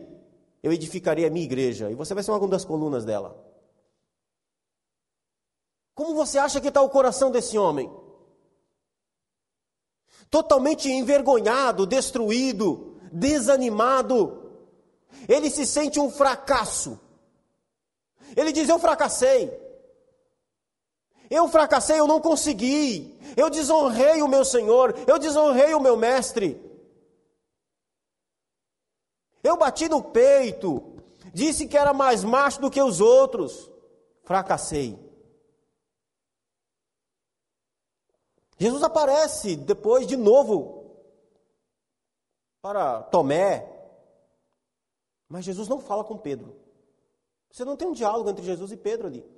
[0.63, 3.43] Eu edificarei a minha igreja, e você vai ser uma das colunas dela.
[5.93, 7.91] Como você acha que está o coração desse homem?
[10.29, 14.51] Totalmente envergonhado, destruído, desanimado.
[15.27, 16.99] Ele se sente um fracasso.
[18.35, 19.66] Ele diz: Eu fracassei.
[21.29, 23.17] Eu fracassei, eu não consegui.
[23.35, 26.61] Eu desonrei o meu Senhor, eu desonrei o meu mestre.
[29.43, 31.01] Eu bati no peito,
[31.33, 33.69] disse que era mais macho do que os outros.
[34.23, 34.97] Fracassei.
[38.57, 40.77] Jesus aparece depois de novo
[42.61, 43.73] para Tomé.
[45.29, 46.55] Mas Jesus não fala com Pedro.
[47.51, 49.36] Você não tem um diálogo entre Jesus e Pedro ali.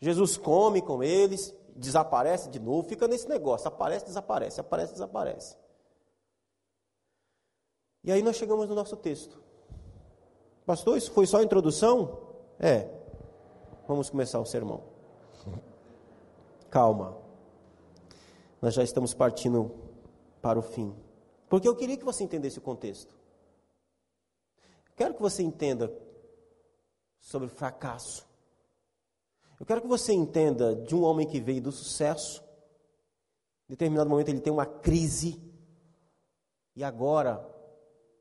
[0.00, 5.56] Jesus come com eles, desaparece de novo, fica nesse negócio, aparece, desaparece, aparece, desaparece.
[8.04, 9.42] E aí nós chegamos no nosso texto.
[10.64, 12.18] Pastor, isso foi só a introdução?
[12.58, 12.88] É.
[13.86, 14.82] Vamos começar o sermão.
[16.70, 17.16] Calma.
[18.60, 19.74] Nós já estamos partindo
[20.42, 20.94] para o fim.
[21.48, 23.16] Porque eu queria que você entendesse o contexto.
[24.94, 25.92] Quero que você entenda
[27.20, 28.27] sobre fracasso.
[29.58, 32.42] Eu quero que você entenda de um homem que veio do sucesso.
[33.68, 35.42] Em determinado momento ele tem uma crise.
[36.76, 37.44] E agora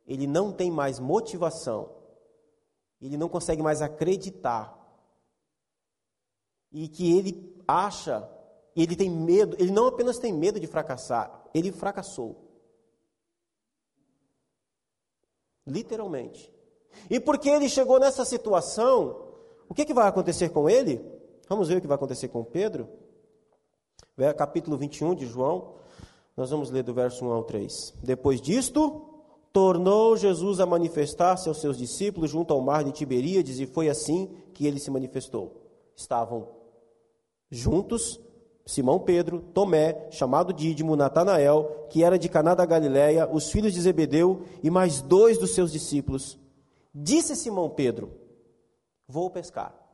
[0.05, 1.95] ele não tem mais motivação.
[2.99, 4.75] Ele não consegue mais acreditar.
[6.71, 8.27] E que ele acha,
[8.75, 12.45] ele tem medo, ele não apenas tem medo de fracassar, ele fracassou.
[15.65, 16.51] Literalmente.
[17.09, 19.33] E porque ele chegou nessa situação,
[19.69, 21.16] o que, que vai acontecer com ele?
[21.49, 22.89] Vamos ver o que vai acontecer com Pedro.
[24.35, 25.75] Capítulo 21 de João,
[26.35, 27.93] nós vamos ler do verso 1 ao 3.
[28.03, 29.01] Depois disto,
[29.53, 34.29] tornou Jesus a manifestar-se aos seus discípulos junto ao mar de Tiberíades, e foi assim
[34.53, 35.61] que ele se manifestou.
[35.95, 36.49] Estavam
[37.49, 38.19] juntos
[38.65, 43.79] Simão Pedro, Tomé, chamado Dídimo, Natanael, que era de Caná da Galiléia, os filhos de
[43.79, 46.37] Zebedeu e mais dois dos seus discípulos.
[46.93, 48.11] Disse Simão Pedro:
[49.07, 49.86] Vou pescar.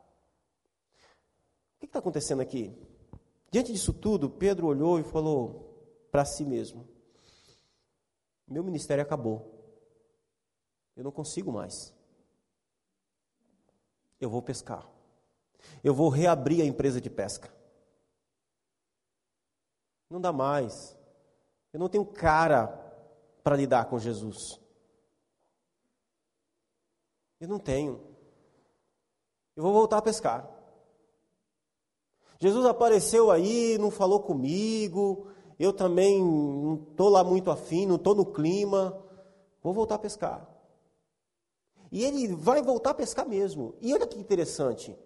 [1.84, 2.74] Que está acontecendo aqui?
[3.52, 6.88] Diante disso tudo, Pedro olhou e falou para si mesmo:
[8.48, 9.54] Meu ministério acabou.
[10.96, 11.94] Eu não consigo mais.
[14.18, 14.90] Eu vou pescar.
[15.84, 17.54] Eu vou reabrir a empresa de pesca.
[20.10, 20.98] Não dá mais.
[21.74, 22.68] Eu não tenho cara
[23.44, 24.58] para lidar com Jesus.
[27.42, 28.02] Eu não tenho.
[29.54, 30.63] Eu vou voltar a pescar.
[32.40, 35.28] Jesus apareceu aí, não falou comigo.
[35.60, 38.98] Eu também não estou lá muito afim, não estou no clima.
[39.62, 40.50] Vou voltar a pescar.
[41.92, 43.76] E ele vai voltar a pescar mesmo.
[43.80, 44.98] E olha que interessante.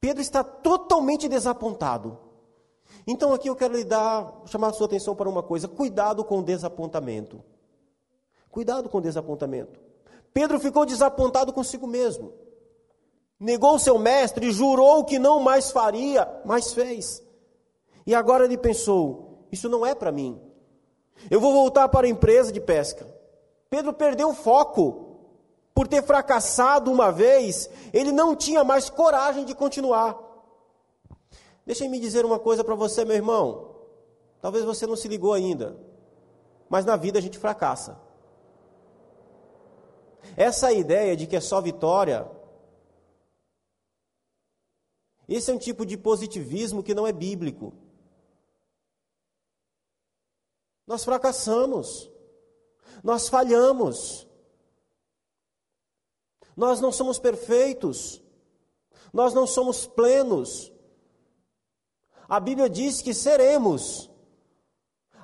[0.00, 2.18] Pedro está totalmente desapontado.
[3.06, 6.40] Então aqui eu quero lhe dar, chamar a sua atenção para uma coisa: cuidado com
[6.40, 7.42] o desapontamento.
[8.50, 9.80] Cuidado com o desapontamento.
[10.32, 12.32] Pedro ficou desapontado consigo mesmo.
[13.38, 17.22] Negou seu mestre, jurou que não mais faria, mas fez.
[18.06, 20.40] E agora ele pensou: isso não é para mim.
[21.30, 23.06] Eu vou voltar para a empresa de pesca.
[23.68, 25.04] Pedro perdeu o foco.
[25.74, 30.18] Por ter fracassado uma vez, ele não tinha mais coragem de continuar.
[31.66, 33.76] Deixa-me dizer uma coisa para você, meu irmão.
[34.40, 35.76] Talvez você não se ligou ainda,
[36.68, 38.00] mas na vida a gente fracassa.
[40.34, 42.26] Essa ideia de que é só vitória,
[45.28, 47.72] esse é um tipo de positivismo que não é bíblico.
[50.86, 52.08] Nós fracassamos,
[53.02, 54.26] nós falhamos,
[56.56, 58.22] nós não somos perfeitos,
[59.12, 60.72] nós não somos plenos.
[62.28, 64.08] A Bíblia diz que seremos.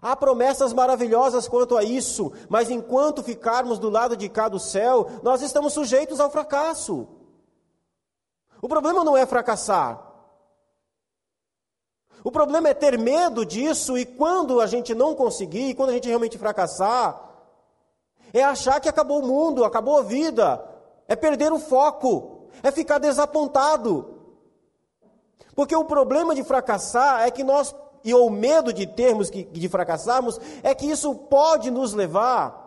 [0.00, 5.06] Há promessas maravilhosas quanto a isso, mas enquanto ficarmos do lado de cá do céu,
[5.22, 7.06] nós estamos sujeitos ao fracasso.
[8.62, 10.00] O problema não é fracassar.
[12.22, 16.06] O problema é ter medo disso e quando a gente não conseguir, quando a gente
[16.06, 17.20] realmente fracassar,
[18.32, 20.64] é achar que acabou o mundo, acabou a vida,
[21.08, 24.20] é perder o foco, é ficar desapontado.
[25.56, 29.68] Porque o problema de fracassar é que nós, e o medo de termos que, de
[29.68, 32.62] fracassarmos, é que isso pode nos levar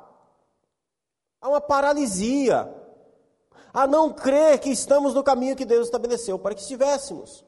[1.40, 2.70] a uma paralisia,
[3.76, 7.44] a não crer que estamos no caminho que Deus estabeleceu para que estivéssemos.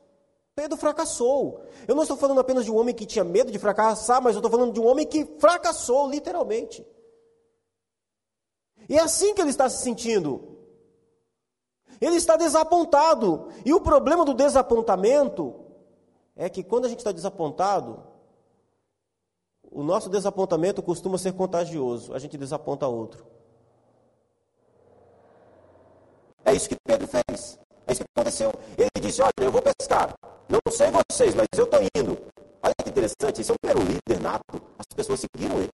[0.53, 1.63] Pedro fracassou.
[1.87, 4.39] Eu não estou falando apenas de um homem que tinha medo de fracassar, mas eu
[4.39, 6.85] estou falando de um homem que fracassou, literalmente.
[8.89, 10.57] E é assim que ele está se sentindo.
[12.01, 13.47] Ele está desapontado.
[13.63, 15.55] E o problema do desapontamento
[16.35, 18.03] é que quando a gente está desapontado,
[19.71, 22.13] o nosso desapontamento costuma ser contagioso.
[22.13, 23.36] A gente desaponta outro.
[26.47, 27.59] É isso que Pedro fez.
[27.85, 28.53] É isso que aconteceu.
[28.77, 30.15] Ele disse: Olha, eu vou pescar.
[30.47, 32.17] Não sei vocês, mas eu estou indo.
[32.63, 33.41] Olha que interessante.
[33.41, 34.61] Esse é um líder nato.
[34.79, 35.69] As pessoas seguiram ele.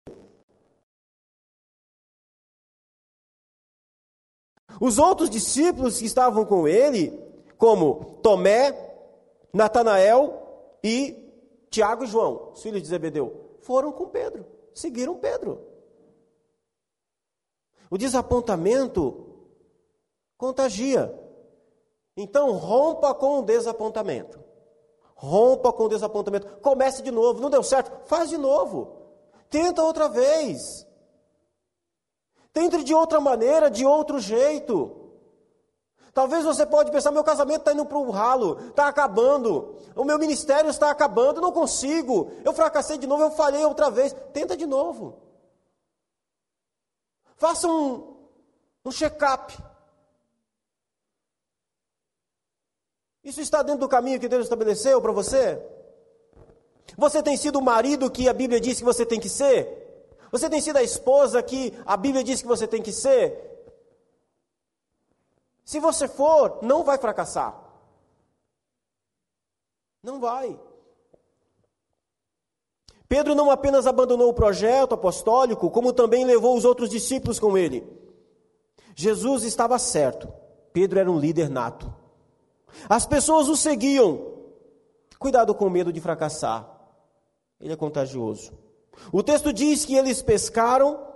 [4.82, 7.14] Os outros discípulos que estavam com ele,
[7.56, 8.74] como Tomé,
[9.54, 11.16] Natanael e
[11.70, 14.44] Tiago e João, os filhos de Zebedeu, foram com Pedro,
[14.74, 15.62] seguiram Pedro.
[17.92, 19.33] O desapontamento
[20.44, 21.18] contagia.
[22.18, 24.44] Então rompa com o desapontamento.
[25.16, 26.58] Rompa com o desapontamento.
[26.58, 27.40] Comece de novo.
[27.40, 28.06] Não deu certo?
[28.08, 28.98] Faz de novo.
[29.50, 30.86] Tenta outra vez.
[32.52, 35.00] Tente de outra maneira, de outro jeito.
[36.14, 40.20] Talvez você pode pensar, meu casamento está indo para o ralo, está acabando, o meu
[40.20, 44.14] ministério está acabando, não consigo, eu fracassei de novo, eu falhei outra vez.
[44.32, 45.18] Tenta de novo.
[47.38, 48.28] Faça um,
[48.86, 49.73] um check-up.
[53.24, 55.62] Isso está dentro do caminho que Deus estabeleceu para você?
[56.98, 59.82] Você tem sido o marido que a Bíblia diz que você tem que ser?
[60.32, 63.52] Você tem sido a esposa que a Bíblia diz que você tem que ser?
[65.64, 67.58] Se você for, não vai fracassar.
[70.02, 70.60] Não vai.
[73.08, 77.88] Pedro não apenas abandonou o projeto apostólico, como também levou os outros discípulos com ele.
[78.96, 80.34] Jesus estava certo.
[80.74, 82.03] Pedro era um líder nato.
[82.90, 84.34] As pessoas o seguiam.
[85.20, 86.70] Cuidado com o medo de fracassar.
[87.60, 88.52] Ele é contagioso.
[89.12, 91.08] O texto diz que eles pescaram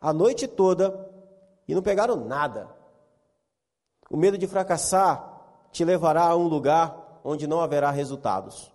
[0.00, 1.10] a noite toda
[1.66, 2.70] e não pegaram nada.
[4.10, 8.72] O medo de fracassar te levará a um lugar onde não haverá resultados.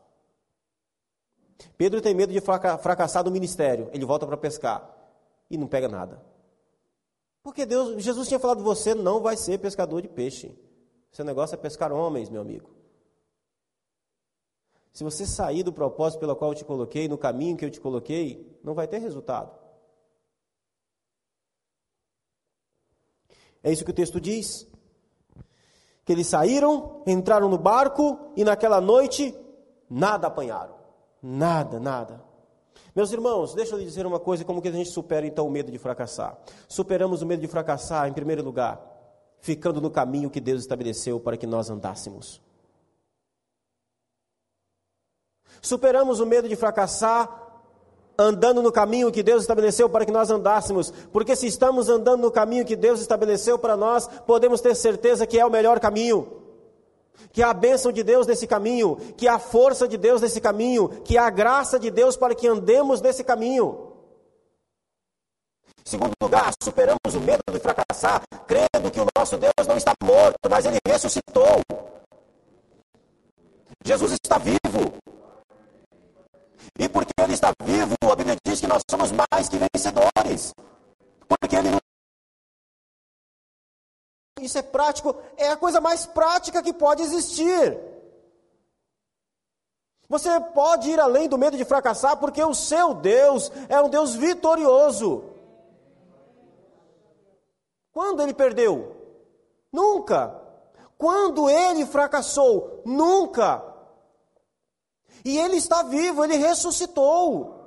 [1.78, 4.90] Pedro tem medo de fracassar no ministério, ele volta para pescar
[5.50, 6.22] e não pega nada.
[7.44, 10.56] Porque Deus, Jesus tinha falado: você não vai ser pescador de peixe.
[11.12, 12.70] Seu negócio é pescar homens, meu amigo.
[14.94, 17.80] Se você sair do propósito pelo qual eu te coloquei, no caminho que eu te
[17.80, 19.52] coloquei, não vai ter resultado.
[23.64, 24.68] É isso que o texto diz
[26.04, 29.36] que eles saíram, entraram no barco e naquela noite
[29.90, 30.76] nada apanharam.
[31.22, 32.24] Nada, nada.
[32.96, 35.52] Meus irmãos, deixa eu lhe dizer uma coisa: como que a gente supera então o
[35.52, 36.38] medo de fracassar?
[36.68, 38.82] Superamos o medo de fracassar, em primeiro lugar,
[39.42, 42.42] ficando no caminho que Deus estabeleceu para que nós andássemos.
[45.62, 47.40] Superamos o medo de fracassar
[48.18, 52.32] andando no caminho que Deus estabeleceu para que nós andássemos, porque se estamos andando no
[52.32, 56.40] caminho que Deus estabeleceu para nós, podemos ter certeza que é o melhor caminho.
[57.32, 60.42] Que há a bênção de Deus nesse caminho, que há a força de Deus nesse
[60.42, 63.91] caminho, que há a graça de Deus para que andemos nesse caminho.
[65.84, 70.50] Segundo lugar, superamos o medo de fracassar, crendo que o nosso Deus não está morto,
[70.50, 71.62] mas ele ressuscitou.
[73.84, 74.94] Jesus está vivo.
[76.80, 80.54] E porque Ele está vivo, a Bíblia diz que nós somos mais que vencedores.
[81.28, 81.80] Porque Ele não.
[84.40, 87.78] Isso é prático, é a coisa mais prática que pode existir.
[90.10, 94.16] Você pode ir além do medo de fracassar, porque o seu Deus é um Deus
[94.16, 95.31] vitorioso.
[97.94, 98.96] Quando ele perdeu?
[99.72, 100.40] Nunca.
[100.98, 102.82] Quando ele fracassou?
[102.86, 103.64] Nunca.
[105.26, 107.60] E ele está vivo, ele ressuscitou.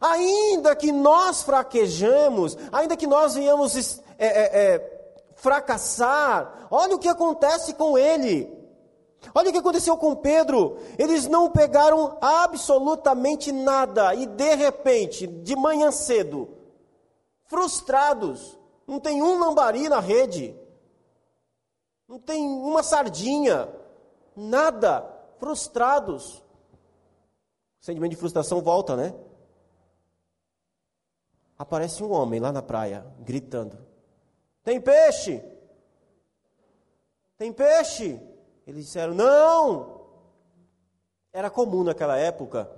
[0.00, 5.02] Ainda que nós fraquejamos, ainda que nós venhamos é, é, é,
[5.34, 8.62] fracassar, olha o que acontece com ele.
[9.34, 10.78] Olha o que aconteceu com Pedro.
[10.98, 16.48] Eles não pegaram absolutamente nada e de repente, de manhã cedo,
[17.46, 20.56] frustrados, não tem um lambari na rede,
[22.08, 23.68] não tem uma sardinha,
[24.36, 25.08] nada,
[25.38, 26.42] frustrados.
[27.80, 29.14] O sentimento de frustração volta, né?
[31.58, 33.78] Aparece um homem lá na praia, gritando:
[34.62, 35.42] Tem peixe!
[37.36, 38.20] Tem peixe!
[38.66, 40.02] Eles disseram: Não!
[41.32, 42.70] Era comum naquela época,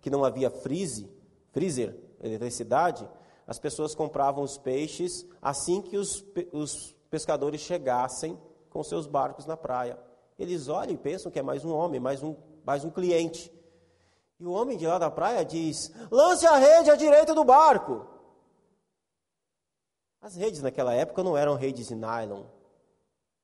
[0.00, 1.10] que não havia freeze,
[1.50, 3.08] freezer, eletricidade,
[3.50, 8.40] as pessoas compravam os peixes assim que os, os pescadores chegassem
[8.70, 9.98] com seus barcos na praia.
[10.38, 13.52] Eles olham e pensam que é mais um homem, mais um, mais um cliente.
[14.38, 18.06] E o homem de lá da praia diz: lance a rede à direita do barco.
[20.20, 22.44] As redes naquela época não eram redes de nylon,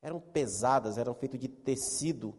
[0.00, 2.32] eram pesadas, eram feitas de tecido.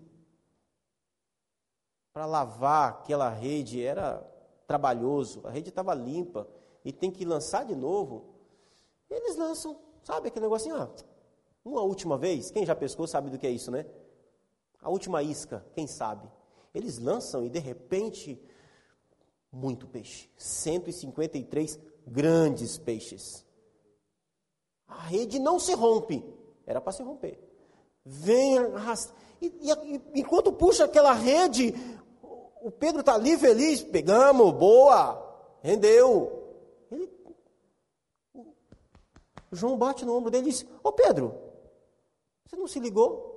[2.14, 4.26] Para lavar aquela rede era
[4.66, 6.48] trabalhoso, a rede estava limpa
[6.88, 8.24] e tem que lançar de novo.
[9.10, 10.78] Eles lançam, sabe aquele negocinho?
[10.78, 10.90] Ah,
[11.66, 13.86] uma última vez, quem já pescou sabe do que é isso, né?
[14.82, 16.32] A última isca, quem sabe?
[16.74, 18.42] Eles lançam e de repente,
[19.52, 20.30] muito peixe.
[20.38, 21.78] 153
[22.08, 23.46] grandes peixes.
[24.88, 26.24] A rede não se rompe.
[26.66, 27.38] Era para se romper.
[28.06, 29.14] Vem arrasta.
[29.42, 31.74] E, e, enquanto puxa aquela rede,
[32.62, 33.84] o Pedro está ali feliz.
[33.84, 35.22] Pegamos, boa,
[35.62, 36.38] rendeu.
[36.92, 37.12] Ele,
[38.34, 38.46] o
[39.52, 41.38] João bate no ombro dele e diz: Ô Pedro,
[42.46, 43.36] você não se ligou?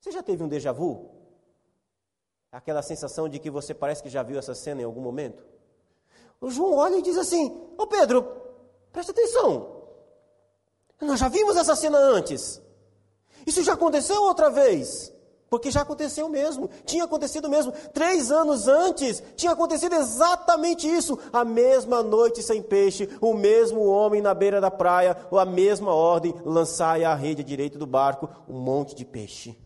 [0.00, 1.10] Você já teve um déjà vu?
[2.50, 5.44] Aquela sensação de que você parece que já viu essa cena em algum momento.
[6.40, 8.24] O João olha e diz assim: Ô Pedro,
[8.92, 9.80] presta atenção.
[11.00, 12.60] Nós já vimos essa cena antes.
[13.46, 15.12] Isso já aconteceu outra vez.
[15.50, 17.72] Porque já aconteceu mesmo, tinha acontecido mesmo.
[17.92, 21.18] Três anos antes, tinha acontecido exatamente isso.
[21.32, 25.92] A mesma noite sem peixe, o mesmo homem na beira da praia, ou a mesma
[25.92, 29.58] ordem, lançai a rede direito do barco, um monte de peixe.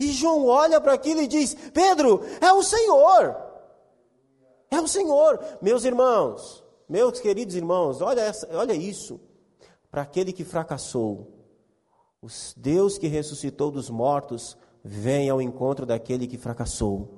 [0.00, 3.36] E João olha para aquilo e diz: Pedro, é o Senhor.
[4.68, 5.38] É o Senhor.
[5.62, 9.20] Meus irmãos, meus queridos irmãos, olha, essa, olha isso.
[9.92, 11.38] Para aquele que fracassou,
[12.20, 12.26] o
[12.56, 14.56] Deus que ressuscitou dos mortos
[14.90, 17.10] Venha ao encontro daquele que fracassou.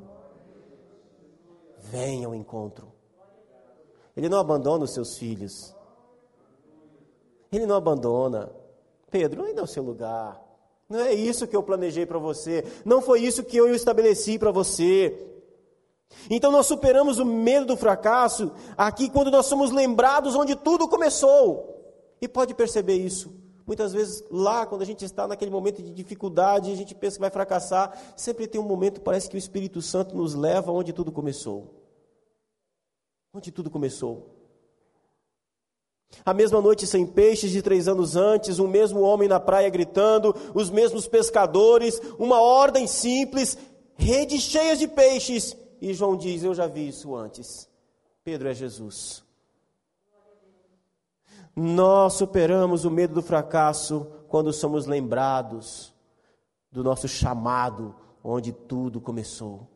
[1.78, 2.92] Venha ao encontro.
[4.16, 5.72] Ele não abandona os seus filhos.
[7.52, 8.50] Ele não abandona.
[9.08, 10.42] Pedro, ainda é o seu lugar.
[10.88, 12.64] Não é isso que eu planejei para você.
[12.84, 15.16] Não foi isso que eu estabeleci para você.
[16.28, 21.80] Então nós superamos o medo do fracasso aqui quando nós somos lembrados onde tudo começou.
[22.20, 23.39] E pode perceber isso.
[23.66, 27.20] Muitas vezes, lá, quando a gente está naquele momento de dificuldade, a gente pensa que
[27.20, 31.12] vai fracassar, sempre tem um momento, parece que o Espírito Santo nos leva onde tudo
[31.12, 31.74] começou.
[33.34, 34.36] Onde tudo começou.
[36.24, 40.34] A mesma noite sem peixes de três anos antes, o mesmo homem na praia gritando,
[40.54, 43.56] os mesmos pescadores, uma ordem simples,
[43.94, 45.56] redes cheias de peixes.
[45.80, 47.68] E João diz: Eu já vi isso antes.
[48.24, 49.24] Pedro é Jesus.
[51.62, 55.92] Nós superamos o medo do fracasso quando somos lembrados
[56.72, 57.94] do nosso chamado,
[58.24, 59.68] onde tudo começou.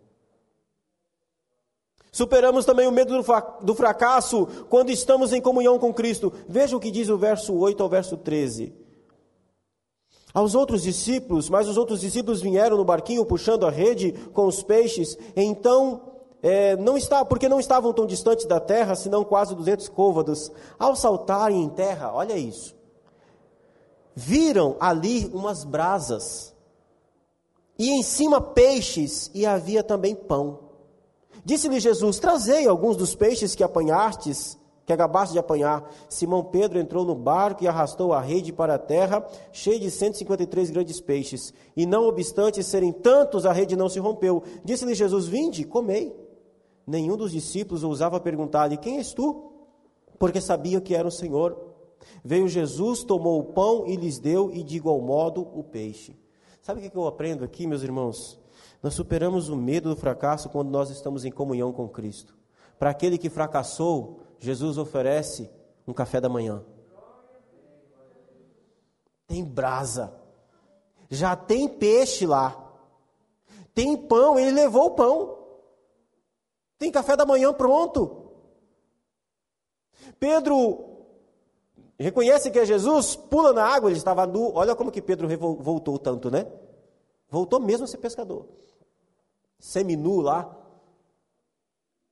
[2.10, 3.22] Superamos também o medo
[3.60, 6.32] do fracasso quando estamos em comunhão com Cristo.
[6.48, 8.72] Veja o que diz o verso 8 ao verso 13.
[10.32, 14.62] Aos outros discípulos, mas os outros discípulos vieram no barquinho puxando a rede com os
[14.62, 15.18] peixes.
[15.36, 16.13] Então
[16.44, 20.52] é, não está, porque não estavam tão distantes da terra, senão quase 200 côvados.
[20.78, 22.76] Ao saltarem em terra, olha isso,
[24.14, 26.54] viram ali umas brasas,
[27.78, 30.58] e em cima peixes, e havia também pão.
[31.46, 35.90] Disse-lhe Jesus: Trazei alguns dos peixes que apanhastes, que acabaste de apanhar.
[36.10, 40.68] Simão Pedro entrou no barco e arrastou a rede para a terra, cheia de 153
[40.68, 41.54] grandes peixes.
[41.74, 44.42] E não obstante serem tantos, a rede não se rompeu.
[44.62, 46.23] Disse-lhe Jesus: Vinde, comei.
[46.86, 49.52] Nenhum dos discípulos ousava perguntar-lhe: Quem és tu?
[50.18, 51.74] Porque sabia que era o Senhor.
[52.22, 56.16] Veio Jesus, tomou o pão e lhes deu, e de igual modo o peixe.
[56.60, 58.38] Sabe o que eu aprendo aqui, meus irmãos?
[58.82, 62.36] Nós superamos o medo do fracasso quando nós estamos em comunhão com Cristo.
[62.78, 65.50] Para aquele que fracassou, Jesus oferece
[65.86, 66.62] um café da manhã.
[69.26, 70.12] Tem brasa.
[71.08, 72.72] Já tem peixe lá.
[73.74, 75.43] Tem pão, ele levou o pão.
[76.78, 78.30] Tem café da manhã pronto.
[80.18, 80.94] Pedro
[81.98, 84.52] reconhece que é Jesus, pula na água, ele estava nu.
[84.54, 85.28] Olha como que Pedro
[85.60, 86.46] voltou tanto, né?
[87.28, 88.46] Voltou mesmo a ser pescador.
[89.58, 90.54] Seminu lá,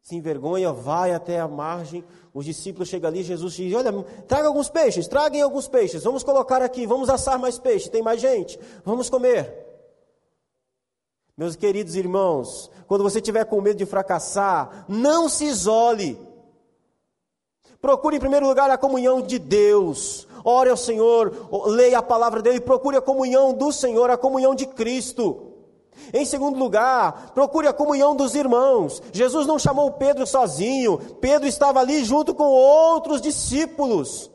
[0.01, 2.05] se envergonha, vai até a margem.
[2.35, 3.93] Os discípulos chegam ali, Jesus diz: Olha,
[4.27, 8.21] traga alguns peixes, traguem alguns peixes, vamos colocar aqui, vamos assar mais peixe, tem mais
[8.21, 9.72] gente, vamos comer.
[11.37, 16.19] Meus queridos irmãos, quando você tiver com medo de fracassar, não se isole.
[17.81, 20.29] Procure em primeiro lugar a comunhão de Deus.
[20.45, 24.67] Ore ao Senhor, leia a palavra dele, procure a comunhão do Senhor, a comunhão de
[24.67, 25.53] Cristo.
[26.13, 29.03] Em segundo lugar, procure a comunhão dos irmãos.
[29.13, 34.32] Jesus não chamou Pedro sozinho, Pedro estava ali junto com outros discípulos.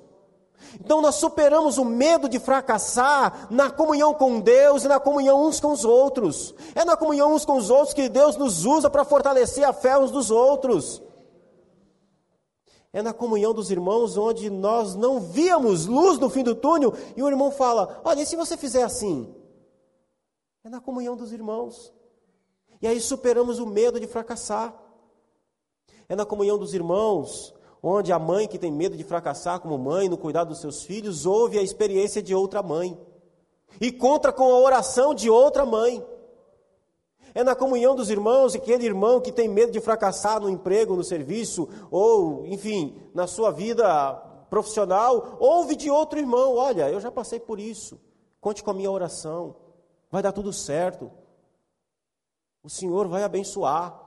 [0.76, 5.60] Então nós superamos o medo de fracassar na comunhão com Deus e na comunhão uns
[5.60, 6.54] com os outros.
[6.76, 9.98] É na comunhão uns com os outros que Deus nos usa para fortalecer a fé
[9.98, 11.02] uns dos outros.
[12.94, 17.22] É na comunhão dos irmãos onde nós não víamos luz no fim do túnel e
[17.22, 19.34] o irmão fala: Olha, e se você fizer assim?
[20.64, 21.94] É na comunhão dos irmãos.
[22.82, 24.74] E aí superamos o medo de fracassar.
[26.10, 30.10] É na comunhão dos irmãos onde a mãe que tem medo de fracassar como mãe
[30.10, 32.98] no cuidado dos seus filhos ouve a experiência de outra mãe
[33.80, 36.06] e conta com a oração de outra mãe.
[37.34, 40.96] É na comunhão dos irmãos e aquele irmão que tem medo de fracassar no emprego,
[40.96, 44.16] no serviço, ou, enfim, na sua vida
[44.50, 48.00] profissional, ouve de outro irmão: Olha, eu já passei por isso,
[48.42, 49.56] conte com a minha oração,
[50.10, 51.12] vai dar tudo certo,
[52.64, 54.07] o Senhor vai abençoar.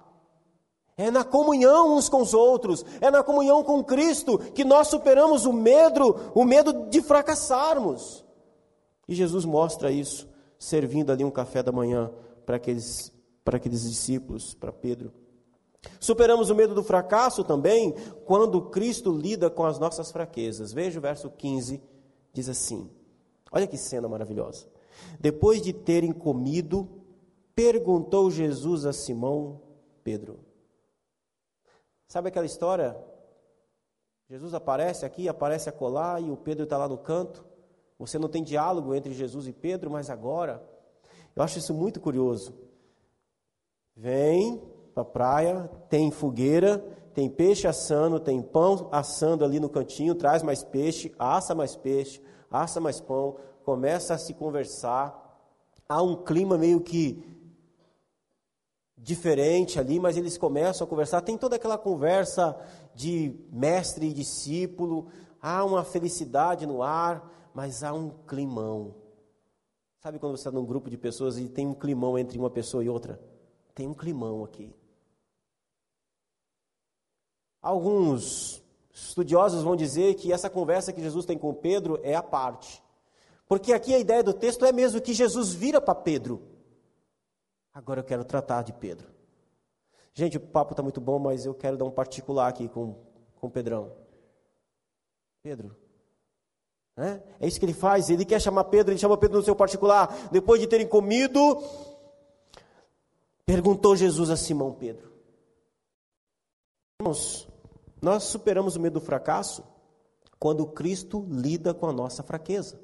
[1.01, 5.46] É na comunhão uns com os outros, é na comunhão com Cristo que nós superamos
[5.46, 8.22] o medo, o medo de fracassarmos.
[9.09, 10.28] E Jesus mostra isso,
[10.59, 12.12] servindo ali um café da manhã
[12.44, 13.11] para aqueles,
[13.42, 15.11] para aqueles discípulos, para Pedro.
[15.98, 17.94] Superamos o medo do fracasso também
[18.26, 20.70] quando Cristo lida com as nossas fraquezas.
[20.70, 21.80] Veja o verso 15,
[22.30, 22.90] diz assim:
[23.51, 24.66] Olha que cena maravilhosa.
[25.18, 26.86] Depois de terem comido,
[27.55, 29.62] perguntou Jesus a Simão
[30.05, 30.49] Pedro.
[32.11, 32.96] Sabe aquela história?
[34.28, 37.46] Jesus aparece aqui, aparece acolá e o Pedro está lá no canto.
[38.00, 40.61] Você não tem diálogo entre Jesus e Pedro, mas agora.
[41.36, 42.52] Eu acho isso muito curioso.
[43.94, 44.61] Vem
[44.92, 46.78] para a praia, tem fogueira,
[47.14, 52.20] tem peixe assando, tem pão assando ali no cantinho, traz mais peixe, assa mais peixe,
[52.50, 55.16] assa mais pão, começa a se conversar.
[55.88, 57.39] Há um clima meio que
[59.03, 61.22] diferente ali, mas eles começam a conversar.
[61.22, 62.57] Tem toda aquela conversa
[62.94, 65.09] de mestre e discípulo.
[65.40, 68.94] Há uma felicidade no ar, mas há um climão.
[70.01, 72.84] Sabe quando você está num grupo de pessoas e tem um climão entre uma pessoa
[72.84, 73.20] e outra?
[73.74, 74.74] Tem um climão aqui.
[77.62, 82.82] Alguns estudiosos vão dizer que essa conversa que Jesus tem com Pedro é a parte.
[83.48, 86.49] Porque aqui a ideia do texto é mesmo que Jesus vira para Pedro.
[87.73, 89.09] Agora eu quero tratar de Pedro.
[90.12, 92.95] Gente, o papo está muito bom, mas eu quero dar um particular aqui com,
[93.37, 93.93] com o Pedrão.
[95.43, 95.77] Pedro.
[96.97, 97.23] É?
[97.41, 98.11] é isso que ele faz.
[98.11, 100.29] Ele quer chamar Pedro, ele chama Pedro no seu particular.
[100.31, 101.62] Depois de terem comido,
[103.47, 105.11] perguntou Jesus a Simão Pedro.
[107.01, 107.49] Irmãos,
[108.03, 109.64] nós superamos o medo do fracasso
[110.39, 112.79] quando Cristo lida com a nossa fraqueza.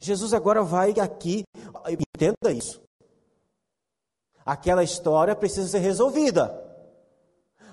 [0.00, 1.42] Jesus agora vai aqui,
[1.88, 2.80] entenda isso.
[4.48, 6.58] Aquela história precisa ser resolvida.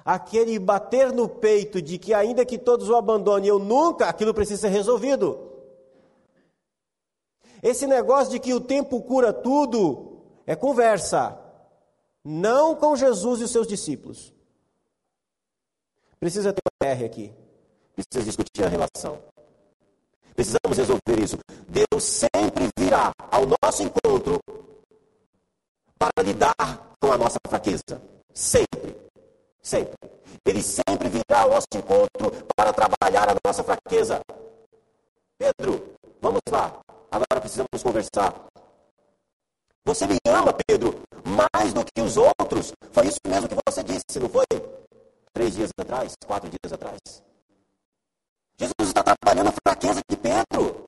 [0.04, 4.64] Aquele bater no peito de que, ainda que todos o abandonem, eu nunca, aquilo precisa
[4.64, 5.40] ser resolvido.
[7.64, 11.40] Esse negócio de que o tempo cura tudo é conversa,
[12.22, 14.34] não com Jesus e os seus discípulos.
[16.20, 17.34] Precisa ter um R aqui.
[17.96, 19.20] Precisa discutir a relação.
[20.36, 21.38] Precisamos resolver isso.
[21.70, 24.42] Deus sempre virá ao nosso encontro
[25.98, 26.56] para lidar
[27.00, 28.02] com a nossa fraqueza.
[28.34, 28.96] Sempre.
[29.62, 29.96] Sempre.
[30.46, 34.22] Ele sempre virá ao nosso encontro para trabalhar a nossa fraqueza.
[35.38, 36.80] Pedro, vamos lá.
[37.12, 38.34] Agora precisamos conversar.
[39.86, 42.74] Você me ama, Pedro, mais do que os outros.
[42.92, 44.46] Foi isso mesmo que você disse, não foi?
[45.34, 47.00] Três dias atrás, quatro dias atrás.
[48.58, 50.86] Jesus está trabalhando a fraqueza de Pedro.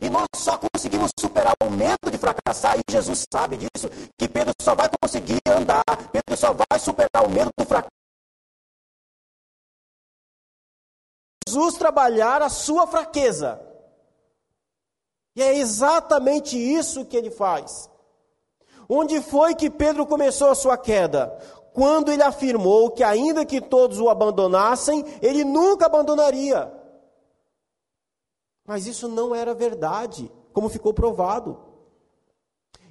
[0.00, 3.88] E nós só conseguimos superar o medo de fracassar, e Jesus sabe disso,
[4.18, 7.90] que Pedro só vai conseguir andar, Pedro só vai superar o medo do fracasso.
[11.46, 13.60] Jesus trabalhar a sua fraqueza.
[15.36, 17.90] E é exatamente isso que ele faz.
[18.88, 21.36] Onde foi que Pedro começou a sua queda?
[21.72, 26.72] Quando ele afirmou que, ainda que todos o abandonassem, ele nunca abandonaria.
[28.66, 31.58] Mas isso não era verdade, como ficou provado.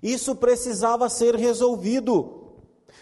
[0.01, 2.43] Isso precisava ser resolvido.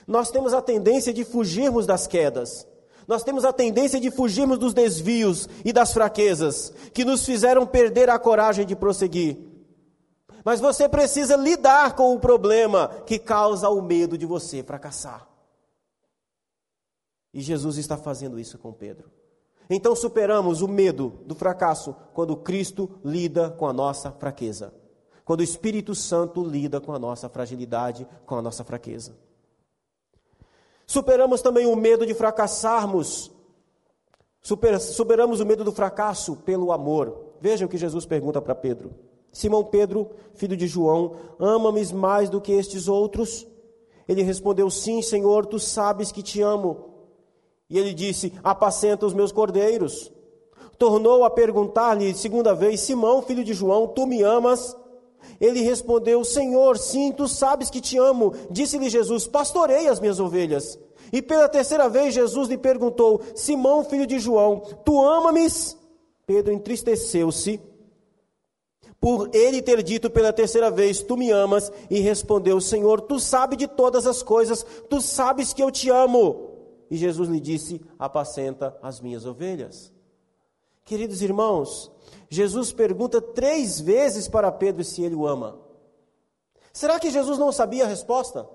[0.08, 2.68] Nós temos a tendência de fugirmos das quedas.
[3.08, 8.10] Nós temos a tendência de fugirmos dos desvios e das fraquezas que nos fizeram perder
[8.10, 9.38] a coragem de prosseguir.
[10.46, 15.28] Mas você precisa lidar com o problema que causa o medo de você fracassar.
[17.34, 19.12] E Jesus está fazendo isso com Pedro.
[19.74, 24.74] Então superamos o medo do fracasso quando Cristo lida com a nossa fraqueza.
[25.24, 29.16] Quando o Espírito Santo lida com a nossa fragilidade, com a nossa fraqueza.
[30.86, 33.32] Superamos também o medo de fracassarmos.
[34.42, 37.36] Super, superamos o medo do fracasso pelo amor.
[37.40, 38.94] Vejam o que Jesus pergunta para Pedro.
[39.32, 43.48] Simão Pedro, filho de João, ama-me mais do que estes outros?
[44.06, 46.91] Ele respondeu: Sim, Senhor, tu sabes que te amo.
[47.72, 50.12] E ele disse: Apacenta os meus cordeiros.
[50.78, 54.76] Tornou a perguntar-lhe segunda vez: Simão, filho de João, tu me amas?
[55.40, 58.34] Ele respondeu: Senhor, sim, tu sabes que te amo.
[58.50, 60.78] Disse-lhe Jesus: Pastorei as minhas ovelhas.
[61.14, 65.48] E pela terceira vez Jesus lhe perguntou: Simão, filho de João, tu ama-me?
[66.28, 67.60] Pedro entristeceu-se
[69.00, 73.58] por ele ter dito pela terceira vez: Tu me amas, e respondeu: Senhor, tu sabes
[73.58, 76.51] de todas as coisas, tu sabes que eu te amo.
[76.92, 79.94] E Jesus lhe disse: Apacenta as minhas ovelhas.
[80.84, 81.90] Queridos irmãos,
[82.30, 85.58] Jesus pergunta três vezes para Pedro se ele o ama.
[86.74, 88.46] Será que Jesus não sabia a resposta?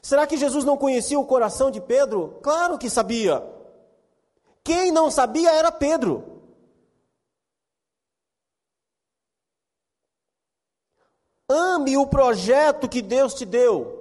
[0.00, 2.38] Será que Jesus não conhecia o coração de Pedro?
[2.42, 3.46] Claro que sabia.
[4.64, 6.40] Quem não sabia era Pedro.
[11.46, 13.99] Ame o projeto que Deus te deu.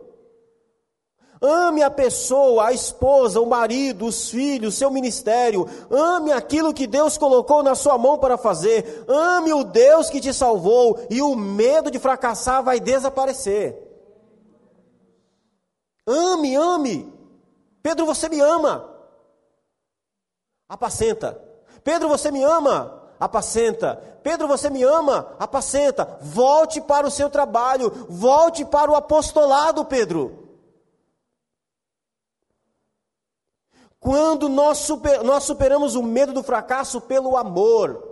[1.41, 5.65] Ame a pessoa, a esposa, o marido, os filhos, seu ministério.
[5.89, 9.05] Ame aquilo que Deus colocou na sua mão para fazer.
[9.07, 13.77] Ame o Deus que te salvou e o medo de fracassar vai desaparecer.
[16.05, 17.13] Ame, ame.
[17.81, 18.89] Pedro, você me ama.
[20.67, 21.41] Apacenta.
[21.85, 23.01] Pedro, você me ama.
[23.17, 23.95] Apacenta.
[24.21, 25.35] Pedro, você me ama.
[25.39, 26.17] Apacenta.
[26.21, 28.07] Volte para o seu trabalho.
[28.09, 30.48] Volte para o apostolado, Pedro.
[33.99, 38.07] Quando nós, super, nós superamos o medo do fracasso pelo amor.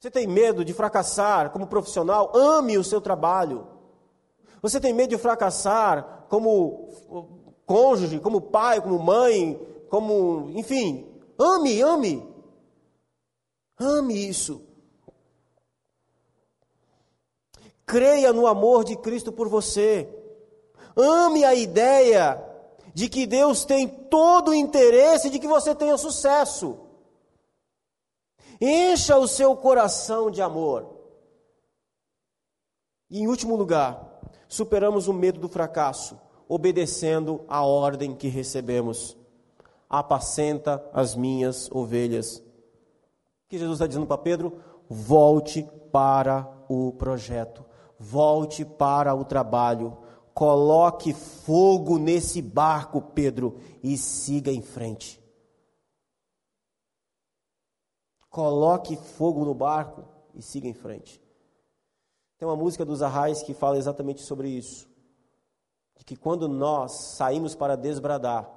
[0.00, 2.34] Você tem medo de fracassar como profissional?
[2.34, 3.68] Ame o seu trabalho.
[4.60, 6.88] Você tem medo de fracassar como
[7.64, 9.54] cônjuge, como pai, como mãe,
[9.88, 11.06] como, enfim,
[11.38, 12.28] ame, ame.
[13.78, 14.66] Ame isso.
[17.86, 20.08] Creia no amor de Cristo por você.
[20.96, 22.49] Ame a ideia
[22.94, 26.78] de que Deus tem todo o interesse de que você tenha sucesso.
[28.60, 30.98] Encha o seu coração de amor.
[33.08, 39.16] E em último lugar, superamos o medo do fracasso, obedecendo a ordem que recebemos.
[39.88, 42.36] Apacenta as minhas ovelhas.
[42.36, 44.60] O que Jesus está dizendo para Pedro?
[44.88, 47.64] Volte para o projeto,
[47.98, 49.98] volte para o trabalho,
[50.40, 55.22] Coloque fogo nesse barco, Pedro, e siga em frente.
[58.30, 61.20] Coloque fogo no barco e siga em frente.
[62.38, 64.88] Tem uma música dos Arrais que fala exatamente sobre isso.
[65.98, 68.50] De que quando nós saímos para desbradar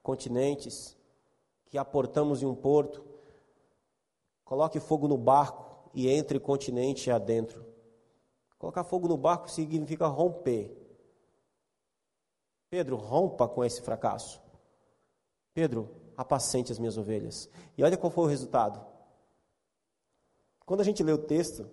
[0.00, 0.96] continentes,
[1.66, 3.04] que aportamos em um porto,
[4.44, 7.66] coloque fogo no barco e entre continente adentro.
[8.56, 10.77] Colocar fogo no barco significa romper.
[12.70, 14.40] Pedro, rompa com esse fracasso.
[15.54, 17.48] Pedro, apacente as minhas ovelhas.
[17.76, 18.84] E olha qual foi o resultado.
[20.66, 21.66] Quando a gente lê o texto,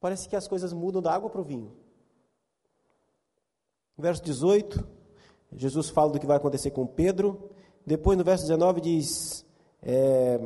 [0.00, 1.72] parece que as coisas mudam da água para o vinho.
[3.96, 4.86] Verso 18,
[5.56, 7.50] Jesus fala do que vai acontecer com Pedro.
[7.86, 9.46] Depois, no verso 19, diz:
[9.82, 10.40] é,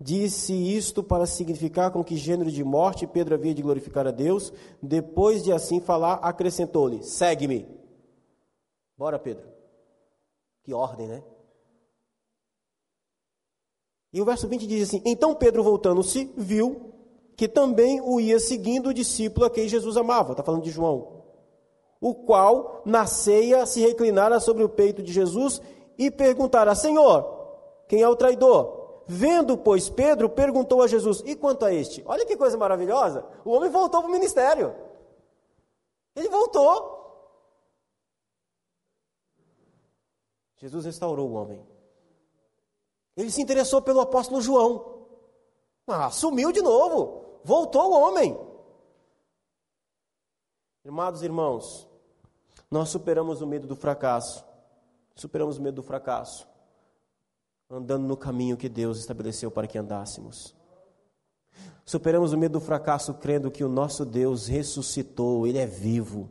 [0.00, 4.52] Disse isto para significar com que gênero de morte Pedro havia de glorificar a Deus.
[4.82, 7.83] Depois de assim falar, acrescentou-lhe: Segue-me.
[8.96, 9.48] Bora, Pedro.
[10.62, 11.22] Que ordem, né?
[14.12, 16.92] E o verso 20 diz assim: Então Pedro, voltando-se, viu
[17.36, 20.32] que também o ia seguindo o discípulo a quem Jesus amava.
[20.32, 21.24] Está falando de João.
[22.00, 25.60] O qual, na ceia, se reclinara sobre o peito de Jesus
[25.98, 27.24] e perguntara: Senhor,
[27.88, 29.02] quem é o traidor?
[29.06, 32.02] Vendo, pois, Pedro, perguntou a Jesus: E quanto a este?
[32.06, 33.24] Olha que coisa maravilhosa!
[33.44, 34.74] O homem voltou para o ministério.
[36.14, 37.03] Ele voltou.
[40.56, 41.64] Jesus restaurou o homem.
[43.16, 45.06] Ele se interessou pelo apóstolo João.
[45.86, 47.24] Ah, sumiu de novo.
[47.44, 48.36] Voltou o homem.
[50.84, 51.88] Irmãos e irmãos,
[52.70, 54.44] nós superamos o medo do fracasso.
[55.14, 56.46] Superamos o medo do fracasso.
[57.70, 60.54] Andando no caminho que Deus estabeleceu para que andássemos.
[61.84, 66.28] Superamos o medo do fracasso crendo que o nosso Deus ressuscitou, Ele é vivo.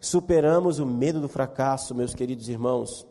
[0.00, 3.06] Superamos o medo do fracasso, meus queridos irmãos,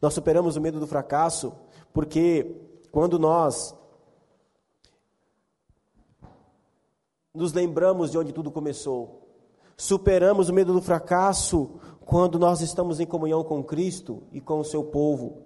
[0.00, 1.52] nós superamos o medo do fracasso
[1.92, 2.54] porque
[2.92, 3.74] quando nós
[7.34, 9.28] nos lembramos de onde tudo começou,
[9.76, 14.64] superamos o medo do fracasso quando nós estamos em comunhão com Cristo e com o
[14.64, 15.44] seu povo.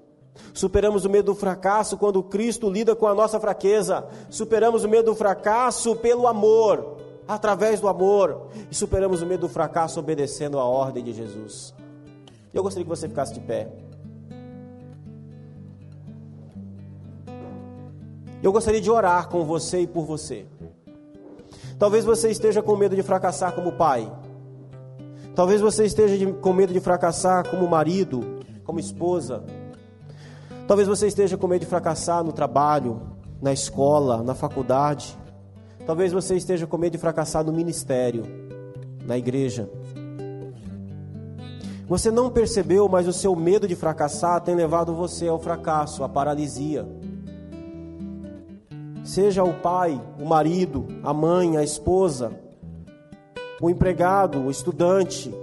[0.55, 4.09] Superamos o medo do fracasso quando Cristo lida com a nossa fraqueza.
[4.31, 6.99] Superamos o medo do fracasso pelo amor,
[7.35, 8.49] através do amor.
[8.71, 11.75] E superamos o medo do fracasso obedecendo a ordem de Jesus.
[12.53, 13.69] Eu gostaria que você ficasse de pé.
[18.43, 20.47] Eu gostaria de orar com você e por você.
[21.79, 24.13] Talvez você esteja com medo de fracassar como pai.
[25.35, 29.45] Talvez você esteja de, com medo de fracassar como marido, como esposa.
[30.67, 33.01] Talvez você esteja com medo de fracassar no trabalho,
[33.41, 35.19] na escola, na faculdade.
[35.87, 38.23] Talvez você esteja com medo de fracassar no ministério,
[39.05, 39.69] na igreja.
[41.89, 46.09] Você não percebeu, mas o seu medo de fracassar tem levado você ao fracasso, à
[46.09, 46.87] paralisia.
[49.05, 52.33] Seja o pai, o marido, a mãe, a esposa,
[53.61, 55.35] o empregado, o estudante,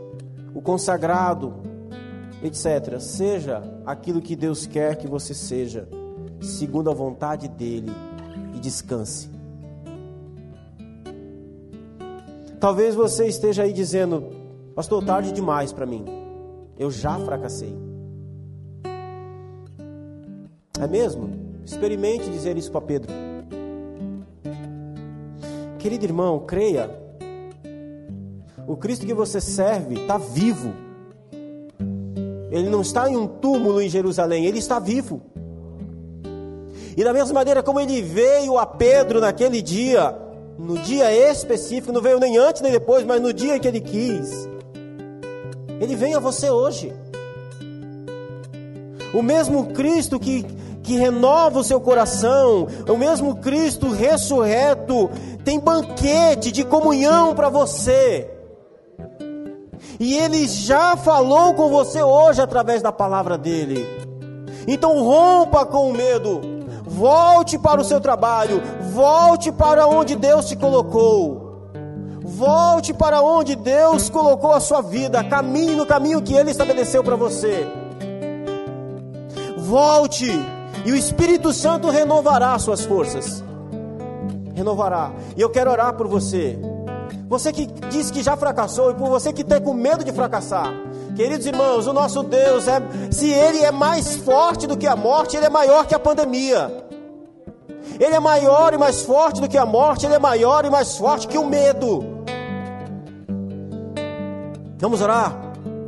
[0.56, 1.54] o consagrado,
[2.42, 3.00] etc.
[3.00, 5.88] Seja aquilo que Deus quer que você seja,
[6.42, 7.92] segundo a vontade dele,
[8.56, 9.39] e descanse.
[12.60, 14.32] Talvez você esteja aí dizendo,
[14.76, 16.04] pastor, tarde demais para mim.
[16.78, 17.74] Eu já fracassei.
[20.80, 21.30] É mesmo?
[21.66, 23.12] Experimente dizer isso para Pedro.
[25.78, 26.90] Querido irmão, creia.
[28.68, 30.74] O Cristo que você serve está vivo.
[32.52, 35.22] Ele não está em um túmulo em Jerusalém, ele está vivo.
[36.98, 40.29] E da mesma maneira como ele veio a Pedro naquele dia,
[40.60, 44.48] no dia específico, não veio nem antes nem depois, mas no dia que ele quis,
[45.80, 46.94] ele vem a você hoje.
[49.14, 50.46] O mesmo Cristo que,
[50.84, 55.10] que renova o seu coração, o mesmo Cristo ressurreto,
[55.46, 58.30] tem banquete de comunhão para você.
[59.98, 63.86] E ele já falou com você hoje através da palavra dele.
[64.68, 66.59] Então rompa com o medo.
[67.00, 71.72] Volte para o seu trabalho, volte para onde Deus te colocou.
[72.22, 77.16] Volte para onde Deus colocou a sua vida, caminhe no caminho que ele estabeleceu para
[77.16, 77.66] você.
[79.58, 80.30] Volte
[80.86, 83.42] e o Espírito Santo renovará suas forças.
[84.54, 85.14] Renovará.
[85.38, 86.60] E eu quero orar por você.
[87.30, 90.74] Você que diz que já fracassou e por você que tem com medo de fracassar.
[91.16, 95.38] Queridos irmãos, o nosso Deus é, se ele é mais forte do que a morte,
[95.38, 96.89] ele é maior que a pandemia.
[98.00, 100.98] Ele é maior e mais forte do que a morte, ele é maior e mais
[100.98, 102.24] forte que o medo.
[104.78, 105.36] Vamos orar?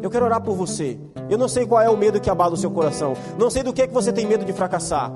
[0.01, 0.99] Eu quero orar por você.
[1.29, 3.13] Eu não sei qual é o medo que abala o seu coração.
[3.39, 5.13] Não sei do que é que você tem medo de fracassar.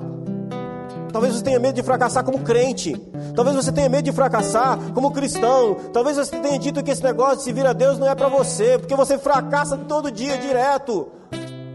[1.12, 2.96] Talvez você tenha medo de fracassar como crente.
[3.34, 5.76] Talvez você tenha medo de fracassar como cristão.
[5.92, 8.28] Talvez você tenha dito que esse negócio de se vir a Deus não é para
[8.28, 11.08] você, porque você fracassa todo dia direto.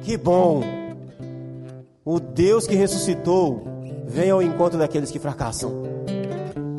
[0.01, 0.63] Que bom.
[2.03, 3.70] O Deus que ressuscitou
[4.11, 5.71] vem ao encontro daqueles que fracassam.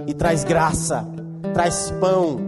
[0.07, 1.07] E traz graça,
[1.55, 2.39] traz pão,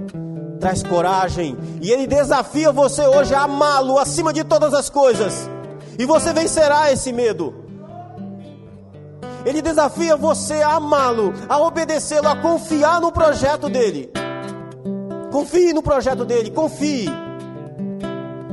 [0.61, 1.57] traz coragem.
[1.81, 5.49] E Ele desafia você hoje a amá-lo acima de todas as coisas.
[5.99, 7.55] E você vencerá esse medo.
[9.45, 14.11] Ele desafia você a amá-lo, a obedecê-lo, a confiar no projeto dele.
[15.31, 17.09] Confie no projeto dele, confie.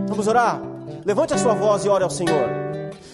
[0.07, 0.61] Vamos orar?
[1.05, 2.61] Levante a sua voz e ore ao Senhor.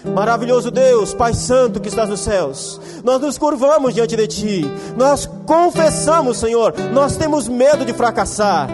[0.05, 5.29] Maravilhoso Deus, Pai Santo que estás nos céus, nós nos curvamos diante de Ti, nós
[5.45, 8.69] confessamos, Senhor, nós temos medo de fracassar.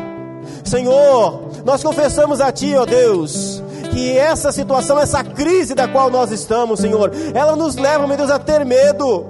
[0.63, 6.31] Senhor, nós confessamos a Ti, ó Deus, que essa situação, essa crise da qual nós
[6.31, 9.25] estamos, Senhor, ela nos leva, meu Deus, a ter medo.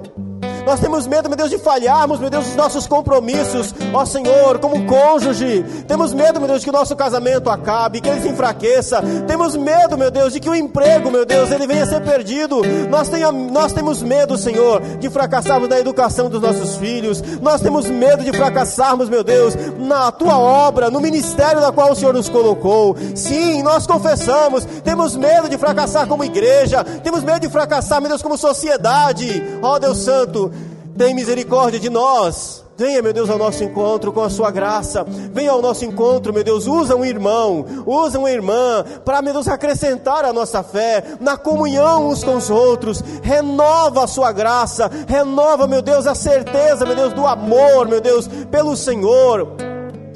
[0.66, 4.86] Nós temos medo, meu Deus, de falharmos, meu Deus, dos nossos compromissos, ó Senhor, como
[4.86, 5.64] cônjuge.
[5.86, 9.02] Temos medo, meu Deus, de que o nosso casamento acabe, que ele se enfraqueça.
[9.26, 12.62] Temos medo, meu Deus, de que o emprego, meu Deus, ele venha a ser perdido.
[12.88, 17.22] Nós, tenha, nós temos medo, Senhor, de fracassarmos na educação dos nossos filhos.
[17.40, 21.96] Nós temos medo de fracassarmos, meu Deus, na tua obra, no ministério da qual o
[21.96, 22.96] Senhor nos colocou.
[23.14, 28.22] Sim, nós confessamos, temos medo de fracassar como igreja, temos medo de fracassar, meu Deus,
[28.22, 29.42] como sociedade.
[29.62, 30.50] Ó Deus Santo,
[30.96, 32.64] tem misericórdia de nós.
[32.76, 35.06] Venha, meu Deus, ao nosso encontro com a sua graça.
[35.32, 36.66] Venha ao nosso encontro, meu Deus.
[36.66, 42.08] Usa um irmão, usa uma irmã para, meu Deus, acrescentar a nossa fé na comunhão
[42.08, 43.02] uns com os outros.
[43.22, 48.28] Renova a sua graça, renova, meu Deus, a certeza, meu Deus, do amor, meu Deus,
[48.50, 49.54] pelo Senhor.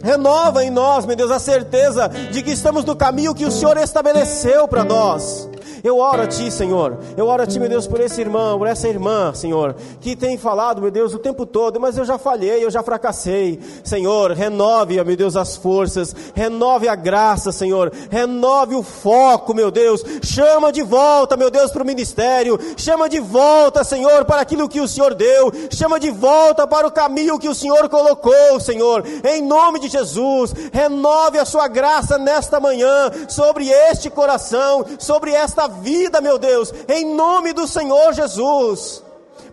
[0.03, 3.77] Renova em nós, meu Deus, a certeza de que estamos no caminho que o Senhor
[3.77, 5.49] estabeleceu para nós.
[5.83, 6.99] Eu oro a Ti, Senhor.
[7.17, 10.37] Eu oro a Ti, meu Deus, por esse irmão, por essa irmã, Senhor, que tem
[10.37, 13.61] falado, meu Deus, o tempo todo, mas eu já falhei, eu já fracassei.
[13.85, 20.05] Senhor, renove, meu Deus, as forças, renove a graça, Senhor, renove o foco, meu Deus.
[20.23, 22.59] Chama de volta, meu Deus, para o ministério.
[22.77, 25.53] Chama de volta, Senhor, para aquilo que o Senhor deu.
[25.71, 29.05] Chama de volta para o caminho que o Senhor colocou, Senhor.
[29.25, 35.58] Em nome de Jesus, renove a sua graça nesta manhã sobre este coração, sobre esta
[35.67, 39.03] vida, meu Deus, em nome do Senhor Jesus.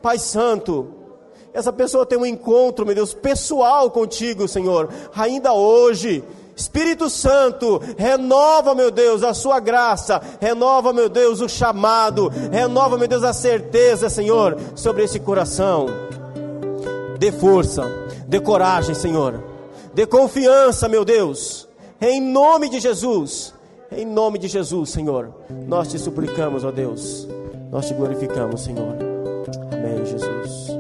[0.02, 0.94] Pai Santo,
[1.56, 6.22] essa pessoa tem um encontro, meu Deus, pessoal contigo, Senhor, ainda hoje.
[6.54, 13.08] Espírito Santo, renova, meu Deus, a sua graça, renova, meu Deus, o chamado, renova, meu
[13.08, 15.88] Deus, a certeza, Senhor, sobre esse coração.
[17.18, 17.84] Dê força,
[18.28, 19.42] dê coragem, Senhor,
[19.94, 21.70] dê confiança, meu Deus,
[22.02, 23.55] em nome de Jesus.
[23.98, 25.34] Em nome de Jesus, Senhor,
[25.68, 27.28] nós te suplicamos, ó Deus,
[27.72, 28.98] nós te glorificamos, Senhor.
[29.72, 30.75] Amém, Jesus.